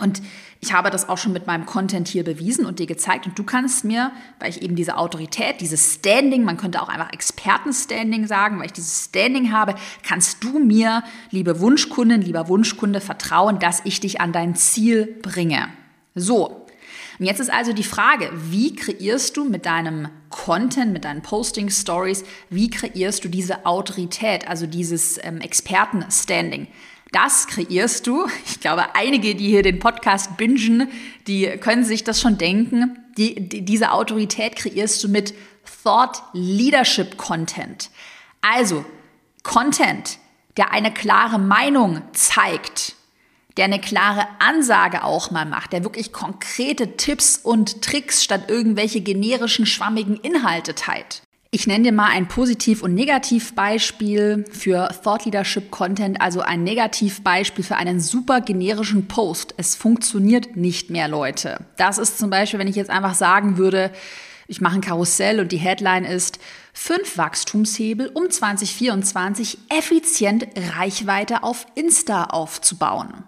Und 0.00 0.22
Ich 0.60 0.72
habe 0.72 0.90
das 0.90 1.08
auch 1.08 1.18
schon 1.18 1.32
mit 1.32 1.46
meinem 1.46 1.66
Content 1.66 2.08
hier 2.08 2.24
bewiesen 2.24 2.66
und 2.66 2.78
dir 2.78 2.86
gezeigt. 2.86 3.26
Und 3.26 3.38
du 3.38 3.44
kannst 3.44 3.84
mir, 3.84 4.10
weil 4.40 4.50
ich 4.50 4.62
eben 4.62 4.74
diese 4.74 4.96
Autorität, 4.96 5.60
dieses 5.60 5.94
Standing, 5.94 6.44
man 6.44 6.56
könnte 6.56 6.82
auch 6.82 6.88
einfach 6.88 7.12
Expertenstanding 7.12 8.26
sagen, 8.26 8.58
weil 8.58 8.66
ich 8.66 8.72
dieses 8.72 9.04
Standing 9.04 9.52
habe, 9.52 9.74
kannst 10.02 10.42
du 10.42 10.58
mir, 10.58 11.02
liebe 11.30 11.60
Wunschkundin, 11.60 12.22
lieber 12.22 12.48
Wunschkunde, 12.48 13.00
vertrauen, 13.00 13.58
dass 13.58 13.82
ich 13.84 14.00
dich 14.00 14.20
an 14.20 14.32
dein 14.32 14.54
Ziel 14.56 15.06
bringe. 15.22 15.68
So. 16.14 16.65
Und 17.18 17.26
jetzt 17.26 17.40
ist 17.40 17.52
also 17.52 17.72
die 17.72 17.84
Frage, 17.84 18.30
wie 18.34 18.74
kreierst 18.74 19.36
du 19.36 19.44
mit 19.44 19.66
deinem 19.66 20.08
Content, 20.28 20.92
mit 20.92 21.04
deinen 21.04 21.22
Posting-Stories, 21.22 22.24
wie 22.50 22.68
kreierst 22.70 23.24
du 23.24 23.28
diese 23.28 23.64
Autorität, 23.64 24.46
also 24.48 24.66
dieses 24.66 25.18
ähm, 25.22 25.40
Expertenstanding? 25.40 26.68
Das 27.12 27.46
kreierst 27.46 28.06
du. 28.06 28.26
Ich 28.46 28.60
glaube, 28.60 28.94
einige, 28.94 29.34
die 29.34 29.48
hier 29.48 29.62
den 29.62 29.78
Podcast 29.78 30.36
bingen, 30.36 30.88
die 31.26 31.46
können 31.60 31.84
sich 31.84 32.04
das 32.04 32.20
schon 32.20 32.36
denken. 32.36 32.98
Die, 33.16 33.48
die, 33.48 33.64
diese 33.64 33.92
Autorität 33.92 34.56
kreierst 34.56 35.02
du 35.02 35.08
mit 35.08 35.32
Thought 35.82 36.22
Leadership 36.32 37.16
Content. 37.16 37.90
Also 38.42 38.84
Content, 39.42 40.18
der 40.56 40.72
eine 40.72 40.92
klare 40.92 41.38
Meinung 41.38 42.02
zeigt, 42.12 42.96
der 43.56 43.64
eine 43.64 43.80
klare 43.80 44.26
Ansage 44.38 45.02
auch 45.02 45.30
mal 45.30 45.46
macht, 45.46 45.72
der 45.72 45.82
wirklich 45.82 46.12
konkrete 46.12 46.96
Tipps 46.96 47.38
und 47.38 47.82
Tricks 47.82 48.22
statt 48.22 48.44
irgendwelche 48.48 49.00
generischen, 49.00 49.66
schwammigen 49.66 50.16
Inhalte 50.16 50.74
teilt. 50.74 51.22
Ich 51.52 51.66
nenne 51.66 51.84
dir 51.84 51.92
mal 51.92 52.10
ein 52.10 52.28
Positiv- 52.28 52.82
und 52.82 52.92
Negativbeispiel 52.94 54.44
für 54.50 54.90
Thought 55.02 55.24
Leadership 55.24 55.70
Content, 55.70 56.20
also 56.20 56.40
ein 56.40 56.64
Negativbeispiel 56.64 57.64
für 57.64 57.76
einen 57.76 57.98
super 57.98 58.42
generischen 58.42 59.08
Post. 59.08 59.54
Es 59.56 59.74
funktioniert 59.74 60.56
nicht 60.56 60.90
mehr, 60.90 61.08
Leute. 61.08 61.58
Das 61.78 61.96
ist 61.96 62.18
zum 62.18 62.28
Beispiel, 62.28 62.58
wenn 62.58 62.68
ich 62.68 62.76
jetzt 62.76 62.90
einfach 62.90 63.14
sagen 63.14 63.56
würde, 63.56 63.90
ich 64.48 64.60
mache 64.60 64.74
ein 64.74 64.80
Karussell 64.82 65.40
und 65.40 65.50
die 65.50 65.56
Headline 65.56 66.04
ist 66.04 66.40
fünf 66.74 67.16
Wachstumshebel, 67.16 68.10
um 68.12 68.28
2024 68.28 69.56
effizient 69.70 70.46
Reichweite 70.76 71.42
auf 71.42 71.66
Insta 71.74 72.24
aufzubauen 72.24 73.24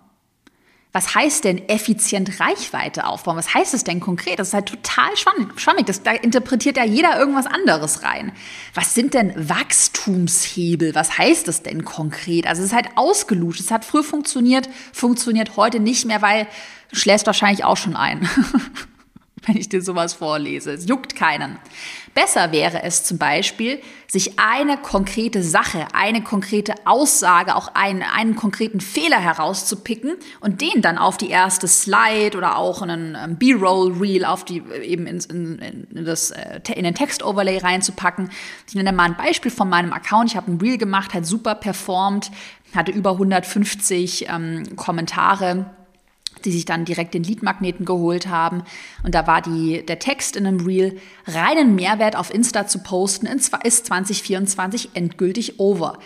was 0.99 1.15
heißt 1.15 1.45
denn 1.45 1.69
effizient 1.69 2.41
Reichweite 2.41 3.07
aufbauen? 3.07 3.37
Was 3.37 3.55
heißt 3.55 3.73
es 3.73 3.85
denn 3.85 4.01
konkret? 4.01 4.41
Das 4.41 4.49
ist 4.49 4.55
halt 4.55 4.67
total 4.67 5.17
schwammig. 5.17 5.87
Das, 5.87 6.03
da 6.03 6.11
interpretiert 6.11 6.77
ja 6.77 6.83
jeder 6.83 7.17
irgendwas 7.17 7.47
anderes 7.47 8.03
rein. 8.03 8.33
Was 8.75 8.97
sind 8.97 9.15
denn 9.15 9.33
Wachstumshebel? 9.37 10.97
Was 10.97 11.17
heißt 11.17 11.47
das 11.47 11.63
denn 11.63 11.85
konkret? 11.85 12.49
Also 12.49 12.63
es 12.63 12.71
ist 12.71 12.75
halt 12.75 12.89
ausgelutscht. 12.97 13.61
Es 13.61 13.71
hat 13.71 13.85
früher 13.85 14.03
funktioniert, 14.03 14.69
funktioniert 14.93 15.57
heute 15.57 15.79
nicht 15.79 16.05
mehr, 16.05 16.21
weil 16.21 16.49
du 16.91 16.97
schläfst 16.97 17.29
wahrscheinlich 17.29 17.63
auch 17.63 17.77
schon 17.77 17.95
ein. 17.95 18.29
wenn 19.49 19.57
ich 19.57 19.69
dir 19.69 19.83
sowas 19.83 20.15
vorlese. 20.15 20.73
Es 20.73 20.87
juckt 20.87 21.17
keinen. 21.17 21.59
Besser 22.15 22.53
wäre 22.53 22.83
es 22.83 23.05
zum 23.05 23.19
Beispiel, 23.19 23.81
sich 24.09 24.39
eine 24.39 24.77
konkrete 24.77 25.43
Sache, 25.43 25.87
eine 25.93 26.23
konkrete 26.23 26.75
Aussage, 26.85 27.55
auch 27.55 27.75
einen, 27.75 28.03
einen 28.03 28.35
konkreten 28.35 28.81
Fehler 28.81 29.19
herauszupicken 29.19 30.17
und 30.41 30.61
den 30.61 30.83
dann 30.83 30.99
auf 30.99 31.17
die 31.17 31.31
erste 31.31 31.69
Slide 31.69 32.37
oder 32.37 32.57
auch 32.57 32.83
in 32.83 32.91
einen 32.91 33.15
ähm, 33.15 33.37
B-Roll-Reel 33.37 34.25
auf 34.25 34.45
die, 34.45 34.63
eben 34.83 35.07
in, 35.07 35.19
in, 35.31 35.59
in, 35.95 36.05
das, 36.05 36.31
äh, 36.31 36.61
in 36.75 36.85
den 36.85 36.95
Text-Overlay 36.95 37.59
reinzupacken. 37.59 38.31
Ich 38.67 38.75
nenne 38.75 38.93
mal 38.93 39.05
ein 39.05 39.17
Beispiel 39.17 39.51
von 39.51 39.69
meinem 39.69 39.93
Account. 39.93 40.31
Ich 40.31 40.37
habe 40.37 40.51
ein 40.51 40.59
Reel 40.59 40.79
gemacht, 40.79 41.15
hat 41.15 41.27
super 41.27 41.55
performt, 41.55 42.31
hatte 42.75 42.93
über 42.93 43.13
150 43.13 44.29
ähm, 44.29 44.77
Kommentare 44.77 45.78
die 46.45 46.53
sich 46.53 46.65
dann 46.65 46.85
direkt 46.85 47.15
den 47.15 47.25
Leadmagneten 47.25 47.85
geholt 47.85 48.29
haben. 48.29 48.63
Und 49.03 49.15
da 49.15 49.27
war 49.27 49.43
die, 49.43 49.85
der 49.85 49.99
Text 49.99 50.37
in 50.37 50.47
einem 50.47 50.61
Reel, 50.61 50.99
reinen 51.27 51.75
Mehrwert 51.75 52.17
auf 52.17 52.33
Insta 52.33 52.67
zu 52.67 52.81
posten, 52.81 53.27
ist 53.27 53.87
2024 53.87 54.91
endgültig 54.95 55.59
over. 55.59 55.99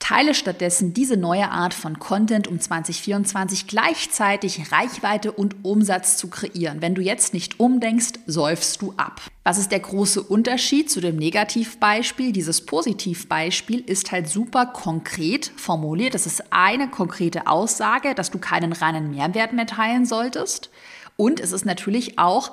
Teile 0.00 0.34
stattdessen 0.34 0.92
diese 0.92 1.16
neue 1.16 1.50
Art 1.50 1.72
von 1.74 1.98
Content, 2.00 2.48
um 2.48 2.58
2024 2.58 3.68
gleichzeitig 3.68 4.72
Reichweite 4.72 5.30
und 5.30 5.64
Umsatz 5.64 6.16
zu 6.16 6.28
kreieren. 6.28 6.82
Wenn 6.82 6.96
du 6.96 7.02
jetzt 7.02 7.32
nicht 7.34 7.60
umdenkst, 7.60 8.14
säufst 8.26 8.82
du 8.82 8.94
ab. 8.96 9.20
Was 9.44 9.58
ist 9.58 9.70
der 9.70 9.80
große 9.80 10.22
Unterschied 10.22 10.90
zu 10.90 11.00
dem 11.00 11.16
Negativbeispiel? 11.16 12.32
Dieses 12.32 12.66
Positivbeispiel 12.66 13.80
ist 13.80 14.10
halt 14.10 14.28
super 14.28 14.66
konkret 14.66 15.52
formuliert. 15.56 16.14
Das 16.14 16.26
ist 16.26 16.44
eine 16.50 16.88
konkrete 16.88 17.46
Aussage, 17.46 18.14
dass 18.14 18.30
du 18.30 18.38
keinen 18.38 18.72
reinen 18.72 19.10
Mehrwert 19.10 19.52
mehr 19.52 19.66
teilen 19.66 20.06
solltest. 20.06 20.70
Und 21.16 21.38
es 21.38 21.52
ist 21.52 21.66
natürlich 21.66 22.18
auch 22.18 22.52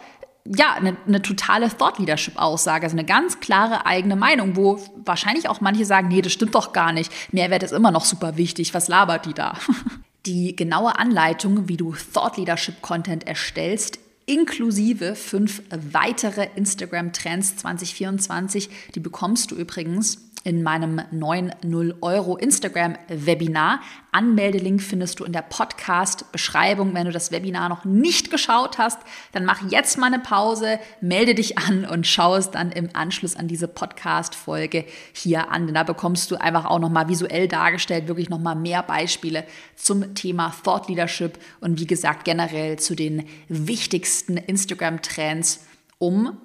ja, 0.55 0.73
eine, 0.73 0.97
eine 1.07 1.21
totale 1.21 1.69
Thought 1.69 1.99
Leadership 1.99 2.37
Aussage, 2.37 2.85
also 2.85 2.95
eine 2.95 3.05
ganz 3.05 3.39
klare 3.39 3.85
eigene 3.85 4.15
Meinung, 4.15 4.55
wo 4.55 4.79
wahrscheinlich 5.03 5.49
auch 5.49 5.61
manche 5.61 5.85
sagen, 5.85 6.07
nee, 6.07 6.21
das 6.21 6.31
stimmt 6.31 6.55
doch 6.55 6.73
gar 6.73 6.93
nicht. 6.93 7.11
Mehrwert 7.31 7.63
ist 7.63 7.73
immer 7.73 7.91
noch 7.91 8.05
super 8.05 8.37
wichtig. 8.37 8.73
Was 8.73 8.87
labert 8.87 9.25
die 9.25 9.33
da? 9.33 9.57
Die 10.25 10.55
genaue 10.57 10.99
Anleitung, 10.99 11.69
wie 11.69 11.77
du 11.77 11.93
Thought 12.13 12.35
Leadership 12.37 12.81
Content 12.81 13.25
erstellst, 13.25 13.99
inklusive 14.25 15.15
fünf 15.15 15.61
weitere 15.69 16.47
Instagram 16.55 17.13
Trends 17.13 17.55
2024, 17.57 18.69
die 18.93 18.99
bekommst 18.99 19.51
du 19.51 19.55
übrigens 19.55 20.26
in 20.43 20.63
meinem 20.63 21.01
neuen 21.11 21.53
0 21.63 21.95
Euro 22.01 22.37
Instagram 22.37 22.95
Webinar. 23.07 23.81
Anmeldelink 24.11 24.81
findest 24.81 25.19
du 25.19 25.25
in 25.25 25.33
der 25.33 25.41
Podcast-Beschreibung. 25.41 26.93
Wenn 26.93 27.05
du 27.05 27.11
das 27.11 27.31
Webinar 27.31 27.69
noch 27.69 27.85
nicht 27.85 28.31
geschaut 28.31 28.77
hast, 28.77 28.99
dann 29.31 29.45
mach 29.45 29.69
jetzt 29.69 29.97
mal 29.97 30.07
eine 30.07 30.19
Pause, 30.19 30.79
melde 31.01 31.35
dich 31.35 31.57
an 31.57 31.85
und 31.85 32.07
schau 32.07 32.35
es 32.35 32.49
dann 32.49 32.71
im 32.71 32.89
Anschluss 32.93 33.35
an 33.35 33.47
diese 33.47 33.67
Podcast-Folge 33.67 34.85
hier 35.13 35.51
an. 35.51 35.65
Denn 35.65 35.75
da 35.75 35.83
bekommst 35.83 36.31
du 36.31 36.35
einfach 36.37 36.65
auch 36.65 36.79
nochmal 36.79 37.09
visuell 37.09 37.47
dargestellt, 37.47 38.07
wirklich 38.07 38.29
nochmal 38.29 38.55
mehr 38.55 38.83
Beispiele 38.83 39.43
zum 39.75 40.15
Thema 40.15 40.53
Thought 40.63 40.87
Leadership 40.87 41.37
und 41.59 41.79
wie 41.79 41.87
gesagt 41.87 42.25
generell 42.25 42.79
zu 42.79 42.95
den 42.95 43.27
wichtigsten 43.49 44.37
Instagram-Trends, 44.37 45.65
um 45.97 46.37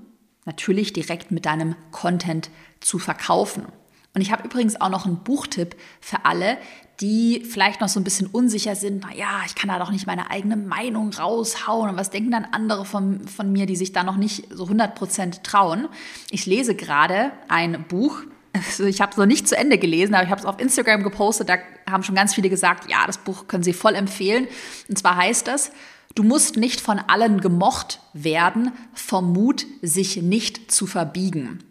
natürlich 0.45 0.93
direkt 0.93 1.31
mit 1.31 1.47
deinem 1.47 1.77
Content 1.91 2.51
zu 2.81 2.99
verkaufen. 2.99 3.67
Und 4.15 4.21
ich 4.21 4.31
habe 4.31 4.45
übrigens 4.45 4.81
auch 4.81 4.91
noch 4.91 5.07
einen 5.07 5.19
Buchtipp 5.19 5.77
für 6.01 6.25
alle, 6.25 6.59
die 7.01 7.45
vielleicht 7.45 7.81
noch 7.81 7.89
so 7.89 7.99
ein 7.99 8.05
bisschen 8.05 8.27
unsicher 8.27 8.77
sind. 8.77 9.03
Na 9.03 9.15
ja, 9.15 9.41
ich 9.47 9.55
kann 9.55 9.69
da 9.69 9.79
doch 9.79 9.91
nicht 9.91 10.07
meine 10.07 10.31
eigene 10.31 10.57
Meinung 10.57 11.13
raushauen. 11.13 11.91
Und 11.91 11.97
was 11.97 12.11
denken 12.11 12.31
dann 12.31 12.45
andere 12.45 12.85
von, 12.85 13.27
von 13.27 13.51
mir, 13.51 13.67
die 13.67 13.77
sich 13.77 13.93
da 13.93 14.05
noch 14.05 14.17
nicht 14.17 14.45
so 14.51 14.65
100% 14.67 15.43
trauen? 15.43 15.89
Ich 16.31 16.47
lese 16.47 16.75
gerade 16.75 17.33
ein 17.49 17.85
Buch. 17.89 18.19
Also 18.53 18.85
ich 18.85 19.01
habe 19.01 19.13
es 19.13 19.17
noch 19.17 19.25
nicht 19.25 19.49
zu 19.49 19.57
Ende 19.57 19.79
gelesen, 19.79 20.15
aber 20.15 20.25
ich 20.25 20.31
habe 20.31 20.41
es 20.41 20.47
auf 20.47 20.61
Instagram 20.61 21.03
gepostet. 21.03 21.49
Da 21.49 21.57
haben 21.91 22.03
schon 22.03 22.15
ganz 22.15 22.35
viele 22.35 22.51
gesagt, 22.51 22.91
ja, 22.91 23.07
das 23.07 23.17
Buch 23.17 23.49
können 23.49 23.63
Sie 23.63 23.73
voll 23.73 23.95
empfehlen. 23.95 24.47
Und 24.89 24.99
zwar 24.99 25.17
heißt 25.17 25.49
das, 25.49 25.73
Du 26.15 26.23
musst 26.23 26.57
nicht 26.57 26.81
von 26.81 26.99
allen 26.99 27.41
gemocht 27.41 28.01
werden, 28.13 28.73
vermut 28.93 29.67
sich 29.81 30.21
nicht 30.21 30.71
zu 30.71 30.87
verbiegen. 30.87 31.65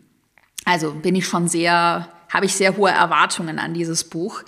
Also 0.65 0.93
bin 0.93 1.15
ich 1.15 1.27
schon 1.27 1.47
sehr 1.47 2.09
habe 2.31 2.45
ich 2.45 2.55
sehr 2.55 2.77
hohe 2.77 2.89
Erwartungen 2.89 3.59
an 3.59 3.73
dieses 3.73 4.05
Buch, 4.05 4.43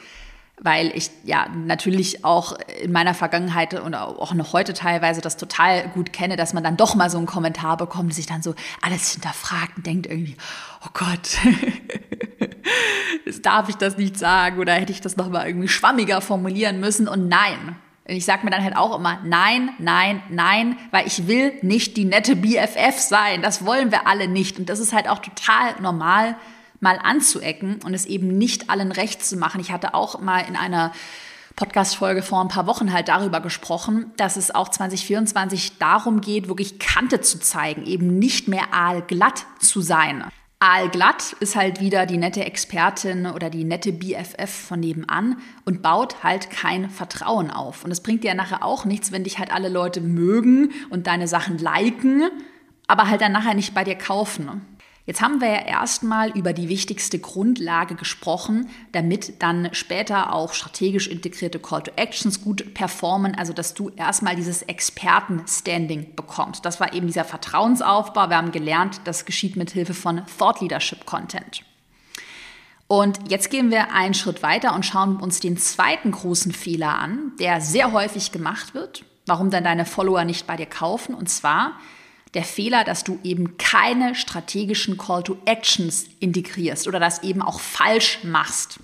weil 0.60 0.92
ich 0.96 1.12
ja 1.26 1.48
natürlich 1.50 2.24
auch 2.24 2.58
in 2.82 2.92
meiner 2.92 3.14
Vergangenheit 3.14 3.74
und 3.74 3.94
auch 3.96 4.34
noch 4.34 4.54
heute 4.54 4.74
teilweise 4.74 5.20
das 5.20 5.36
total 5.36 5.90
gut 5.90 6.14
kenne, 6.14 6.38
dass 6.38 6.54
man 6.54 6.64
dann 6.64 6.78
doch 6.78 6.96
mal 6.96 7.10
so 7.10 7.18
einen 7.18 7.28
Kommentar 7.28 7.76
bekommt, 7.76 8.14
sich 8.14 8.26
dann 8.26 8.42
so 8.42 8.56
alles 8.82 9.12
hinterfragt 9.12 9.78
und 9.78 9.86
denkt 9.86 10.08
irgendwie, 10.08 10.38
oh 10.86 10.90
Gott, 10.94 11.38
darf 13.42 13.68
ich 13.68 13.76
das 13.76 13.98
nicht 13.98 14.18
sagen 14.18 14.60
oder 14.60 14.74
hätte 14.74 14.94
ich 14.94 15.02
das 15.02 15.18
noch 15.18 15.30
mal 15.30 15.46
irgendwie 15.46 15.68
schwammiger 15.68 16.22
formulieren 16.22 16.80
müssen 16.80 17.08
und 17.08 17.28
nein. 17.28 17.76
Ich 18.06 18.26
sage 18.26 18.44
mir 18.44 18.52
dann 18.52 18.64
halt 18.64 18.76
auch 18.76 18.98
immer, 18.98 19.20
nein, 19.24 19.70
nein, 19.80 20.22
nein, 20.30 20.78
weil 20.92 21.08
ich 21.08 21.28
will 21.28 21.54
nicht 21.62 21.96
die 21.96 22.04
nette 22.04 22.36
BFF 22.36 23.00
sein. 23.00 23.42
Das 23.42 23.66
wollen 23.66 23.92
wir 23.92 24.08
alle 24.08 24.28
nicht. 24.28 24.60
Und 24.60 24.68
das 24.68 24.80
ist 24.80 24.92
halt 24.92 25.08
auch 25.08 25.20
total 25.20 25.80
normal, 25.80 26.36
mal 26.84 27.00
anzuecken 27.02 27.80
und 27.84 27.96
es 27.96 28.06
eben 28.06 28.38
nicht 28.38 28.70
allen 28.70 28.92
recht 28.92 29.26
zu 29.26 29.38
machen. 29.38 29.60
Ich 29.60 29.72
hatte 29.72 29.96
auch 29.96 30.20
mal 30.22 30.42
in 30.42 30.56
einer 30.56 30.92
Podcast-Folge 31.56 32.22
vor 32.22 32.42
ein 32.42 32.48
paar 32.48 32.68
Wochen 32.68 32.94
halt 32.94 33.08
darüber 33.08 33.40
gesprochen, 33.40 34.12
dass 34.18 34.38
es 34.38 34.54
auch 34.54 34.70
2024 34.70 35.78
darum 35.78 36.22
geht, 36.22 36.48
wirklich 36.48 36.80
Kante 36.80 37.22
zu 37.22 37.40
zeigen, 37.40 37.86
eben 37.86 38.20
nicht 38.20 38.48
mehr 38.48 38.74
aalglatt 38.74 39.46
zu 39.60 39.82
sein. 39.82 40.24
Aalglatt 40.60 41.34
ist 41.40 41.56
halt 41.56 41.80
wieder 41.80 42.06
die 42.06 42.18
nette 42.18 42.46
Expertin 42.46 43.28
oder 43.28 43.50
die 43.50 43.66
nette 43.66 43.92
BFF 43.92 44.50
von 44.50 44.80
nebenan 44.80 45.38
und 45.66 45.82
baut 45.82 46.24
halt 46.24 46.50
kein 46.50 46.90
Vertrauen 46.90 47.52
auf. 47.52 47.84
Und 47.84 47.92
es 47.92 48.02
bringt 48.02 48.24
dir 48.24 48.30
ja 48.30 48.34
nachher 48.34 48.64
auch 48.64 48.86
nichts, 48.86 49.12
wenn 49.12 49.26
dich 49.26 49.40
halt 49.40 49.54
alle 49.54 49.70
Leute 49.70 50.00
mögen 50.00 50.72
und 50.90 51.06
deine 51.08 51.28
Sachen 51.28 51.58
liken, 51.58 52.30
aber 52.88 53.10
halt 53.10 53.22
dann 53.22 53.34
nachher 53.34 53.54
nicht 53.54 53.74
bei 53.74 53.84
dir 53.84 53.96
kaufen. 53.96 54.62
Jetzt 55.06 55.22
haben 55.22 55.42
wir 55.42 55.50
ja 55.50 55.66
erstmal 55.66 56.30
über 56.30 56.54
die 56.54 56.70
wichtigste 56.70 57.20
Grundlage 57.20 57.96
gesprochen, 57.96 58.70
damit 58.94 59.42
dann 59.42 59.68
später 59.74 60.32
auch 60.32 60.54
strategisch 60.54 61.10
integrierte 61.10 61.60
Call 61.60 61.84
to 61.84 61.92
Actions 61.98 62.42
gut 62.42 62.74
performen, 62.74 63.36
also 63.36 63.52
dass 63.52 63.74
du 63.74 63.90
erstmal 63.90 64.38
dieses 64.38 64.62
Experten-Standing 64.62 66.16
bekommst. 66.16 66.64
Das 66.64 66.80
war 66.80 66.94
eben 66.94 67.08
dieser 67.08 67.26
Vertrauensaufbau. 67.26 68.30
Wir 68.30 68.38
haben 68.38 68.54
gelernt, 68.54 69.02
das 69.04 69.26
geschieht 69.26 69.58
mit 69.58 69.72
Hilfe 69.72 69.94
von 69.94 70.22
Thought 70.38 70.62
Leadership 70.62 71.06
Content. 71.06 71.64
Und 72.88 73.30
jetzt 73.30 73.50
gehen 73.50 73.72
wir 73.72 73.92
einen 73.92 74.14
Schritt 74.14 74.42
weiter 74.42 74.74
und 74.74 74.86
schauen 74.86 75.18
uns 75.18 75.42
den 75.42 75.58
zweiten 75.58 76.12
großen 76.12 76.54
Fehler 76.54 76.98
an, 76.98 77.34
der 77.40 77.60
sehr 77.60 77.92
häufig 77.92 78.32
gemacht 78.32 78.74
wird, 78.74 79.04
warum 79.26 79.50
dann 79.50 79.66
deine 79.66 79.86
Follower 79.86 80.24
nicht 80.24 80.48
bei 80.48 80.56
dir 80.56 80.66
kaufen. 80.66 81.14
Und 81.14 81.28
zwar, 81.28 81.74
der 82.34 82.44
Fehler, 82.44 82.84
dass 82.84 83.04
du 83.04 83.20
eben 83.24 83.58
keine 83.58 84.16
strategischen 84.16 84.98
Call 84.98 85.24
to 85.24 85.38
Actions 85.46 86.06
integrierst 86.20 86.88
oder 86.88 87.00
das 87.00 87.24
eben 87.24 87.42
auch 87.42 87.60
falsch 87.60 88.20
machst. 88.24 88.80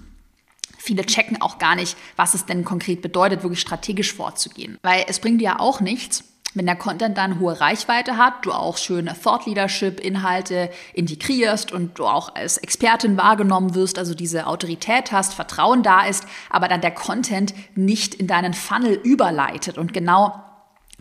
Viele 0.77 1.05
checken 1.05 1.41
auch 1.41 1.57
gar 1.57 1.75
nicht, 1.75 1.97
was 2.15 2.33
es 2.33 2.45
denn 2.45 2.63
konkret 2.63 3.01
bedeutet, 3.01 3.43
wirklich 3.43 3.59
strategisch 3.59 4.13
vorzugehen. 4.13 4.77
Weil 4.81 5.05
es 5.07 5.19
bringt 5.19 5.41
dir 5.41 5.45
ja 5.45 5.59
auch 5.59 5.81
nichts, 5.81 6.23
wenn 6.55 6.65
der 6.65 6.75
Content 6.75 7.17
dann 7.17 7.39
hohe 7.39 7.59
Reichweite 7.59 8.17
hat, 8.17 8.45
du 8.45 8.51
auch 8.51 8.77
schöne 8.77 9.15
Thought 9.21 9.45
Leadership 9.45 9.99
Inhalte 9.99 10.71
integrierst 10.93 11.71
und 11.71 11.99
du 11.99 12.05
auch 12.05 12.33
als 12.33 12.57
Expertin 12.57 13.17
wahrgenommen 13.17 13.75
wirst, 13.75 13.99
also 13.99 14.15
diese 14.15 14.47
Autorität 14.47 15.11
hast, 15.11 15.33
Vertrauen 15.33 15.83
da 15.83 16.05
ist, 16.05 16.25
aber 16.49 16.67
dann 16.67 16.81
der 16.81 16.91
Content 16.91 17.53
nicht 17.75 18.15
in 18.15 18.25
deinen 18.25 18.53
Funnel 18.53 18.93
überleitet 18.93 19.77
und 19.77 19.93
genau 19.93 20.43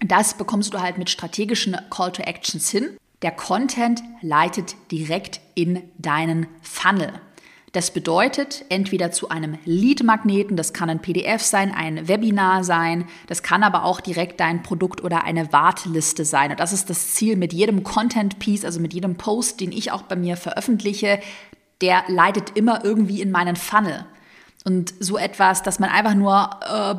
das 0.04 0.34
bekommst 0.34 0.74
du 0.74 0.80
halt 0.80 0.98
mit 0.98 1.10
strategischen 1.10 1.76
Call 1.90 2.12
to 2.12 2.22
Actions 2.22 2.70
hin. 2.70 2.96
Der 3.22 3.32
Content 3.32 4.02
leitet 4.22 4.76
direkt 4.90 5.40
in 5.54 5.82
deinen 5.98 6.46
Funnel. 6.62 7.12
Das 7.72 7.90
bedeutet 7.90 8.64
entweder 8.70 9.10
zu 9.10 9.28
einem 9.28 9.58
Lead-Magneten, 9.64 10.56
das 10.56 10.72
kann 10.72 10.88
ein 10.88 11.02
PDF 11.02 11.42
sein, 11.42 11.74
ein 11.74 12.08
Webinar 12.08 12.64
sein, 12.64 13.04
das 13.26 13.42
kann 13.42 13.62
aber 13.62 13.84
auch 13.84 14.00
direkt 14.00 14.40
dein 14.40 14.62
Produkt 14.62 15.04
oder 15.04 15.24
eine 15.24 15.52
Warteliste 15.52 16.24
sein. 16.24 16.50
Und 16.50 16.60
das 16.60 16.72
ist 16.72 16.88
das 16.88 17.14
Ziel 17.14 17.36
mit 17.36 17.52
jedem 17.52 17.82
Content-Piece, 17.82 18.64
also 18.64 18.80
mit 18.80 18.94
jedem 18.94 19.16
Post, 19.16 19.60
den 19.60 19.72
ich 19.72 19.92
auch 19.92 20.02
bei 20.02 20.16
mir 20.16 20.36
veröffentliche, 20.36 21.20
der 21.82 22.04
leitet 22.08 22.56
immer 22.56 22.84
irgendwie 22.84 23.20
in 23.20 23.30
meinen 23.30 23.56
Funnel. 23.56 24.06
Und 24.64 24.92
so 24.98 25.16
etwas, 25.16 25.62
dass 25.62 25.78
man 25.78 25.88
einfach 25.88 26.14
nur 26.14 26.50
äh, 26.66 26.94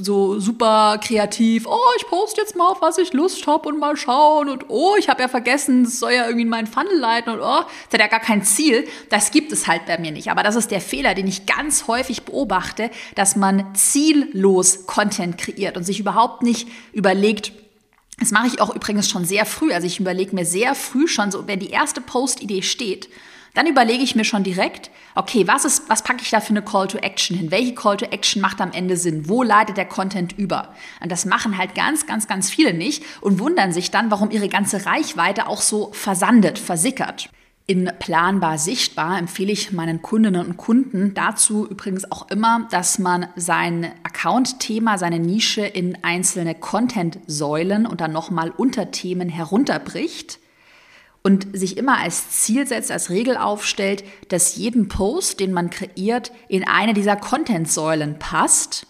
so 0.00 0.38
super 0.38 0.98
kreativ, 1.02 1.66
oh, 1.66 1.76
ich 1.98 2.06
poste 2.06 2.40
jetzt 2.40 2.56
mal, 2.56 2.68
auf 2.68 2.80
was 2.80 2.98
ich 2.98 3.12
Lust 3.12 3.46
habe 3.46 3.68
und 3.68 3.78
mal 3.78 3.96
schauen 3.96 4.48
und 4.48 4.66
oh, 4.68 4.94
ich 4.96 5.08
habe 5.08 5.20
ja 5.20 5.28
vergessen, 5.28 5.82
es 5.82 5.98
soll 5.98 6.12
ja 6.12 6.24
irgendwie 6.24 6.42
in 6.42 6.48
meinen 6.48 6.68
Funnel 6.68 6.96
leiten 6.96 7.32
und 7.34 7.40
oh, 7.40 7.62
das 7.62 7.92
hat 7.92 8.00
ja 8.00 8.06
gar 8.06 8.20
kein 8.20 8.44
Ziel. 8.44 8.86
Das 9.10 9.32
gibt 9.32 9.50
es 9.52 9.66
halt 9.66 9.86
bei 9.86 9.98
mir 9.98 10.12
nicht. 10.12 10.30
Aber 10.30 10.42
das 10.44 10.54
ist 10.54 10.70
der 10.70 10.80
Fehler, 10.80 11.14
den 11.14 11.26
ich 11.26 11.46
ganz 11.46 11.88
häufig 11.88 12.22
beobachte, 12.22 12.90
dass 13.16 13.34
man 13.36 13.74
ziellos 13.74 14.86
Content 14.86 15.36
kreiert 15.36 15.76
und 15.76 15.82
sich 15.82 16.00
überhaupt 16.00 16.42
nicht 16.42 16.68
überlegt, 16.92 17.52
das 18.20 18.30
mache 18.30 18.46
ich 18.46 18.60
auch 18.60 18.74
übrigens 18.74 19.10
schon 19.10 19.24
sehr 19.24 19.46
früh. 19.46 19.72
Also 19.72 19.86
ich 19.86 19.98
überlege 19.98 20.34
mir 20.34 20.44
sehr 20.44 20.74
früh 20.74 21.08
schon, 21.08 21.30
so 21.30 21.48
wenn 21.48 21.58
die 21.58 21.70
erste 21.70 22.00
Post-Idee 22.00 22.62
steht, 22.62 23.08
dann 23.54 23.66
überlege 23.66 24.02
ich 24.02 24.14
mir 24.14 24.24
schon 24.24 24.44
direkt, 24.44 24.90
okay, 25.14 25.46
was, 25.46 25.64
ist, 25.64 25.88
was 25.88 26.02
packe 26.02 26.22
ich 26.22 26.30
da 26.30 26.40
für 26.40 26.50
eine 26.50 26.62
Call 26.62 26.88
to 26.88 26.98
Action 26.98 27.36
hin? 27.36 27.50
Welche 27.50 27.74
Call 27.74 27.96
to 27.96 28.06
Action 28.06 28.40
macht 28.40 28.60
am 28.60 28.72
Ende 28.72 28.96
Sinn? 28.96 29.28
Wo 29.28 29.42
leitet 29.42 29.76
der 29.76 29.86
Content 29.86 30.38
über? 30.38 30.74
Und 31.00 31.10
das 31.10 31.24
machen 31.24 31.58
halt 31.58 31.74
ganz, 31.74 32.06
ganz, 32.06 32.28
ganz 32.28 32.50
viele 32.50 32.74
nicht 32.74 33.02
und 33.20 33.38
wundern 33.38 33.72
sich 33.72 33.90
dann, 33.90 34.10
warum 34.10 34.30
ihre 34.30 34.48
ganze 34.48 34.86
Reichweite 34.86 35.46
auch 35.46 35.60
so 35.60 35.90
versandet, 35.92 36.58
versickert. 36.58 37.30
In 37.66 37.88
Planbar 38.00 38.58
Sichtbar 38.58 39.16
empfehle 39.18 39.52
ich 39.52 39.70
meinen 39.70 40.02
Kundinnen 40.02 40.44
und 40.44 40.56
Kunden 40.56 41.14
dazu 41.14 41.68
übrigens 41.68 42.10
auch 42.10 42.28
immer, 42.28 42.66
dass 42.72 42.98
man 42.98 43.28
sein 43.36 43.92
Account-Thema, 44.02 44.98
seine 44.98 45.20
Nische 45.20 45.62
in 45.62 46.02
einzelne 46.02 46.56
Content-Säulen 46.56 47.86
und 47.86 48.00
dann 48.00 48.12
nochmal 48.12 48.50
Unterthemen 48.50 49.28
herunterbricht 49.28 50.40
und 51.22 51.56
sich 51.56 51.76
immer 51.76 51.98
als 51.98 52.30
Ziel 52.30 52.66
setzt, 52.66 52.90
als 52.90 53.10
Regel 53.10 53.36
aufstellt, 53.36 54.04
dass 54.28 54.56
jeden 54.56 54.88
Post, 54.88 55.40
den 55.40 55.52
man 55.52 55.70
kreiert, 55.70 56.32
in 56.48 56.66
eine 56.66 56.94
dieser 56.94 57.16
Content-Säulen 57.16 58.18
passt. 58.18 58.86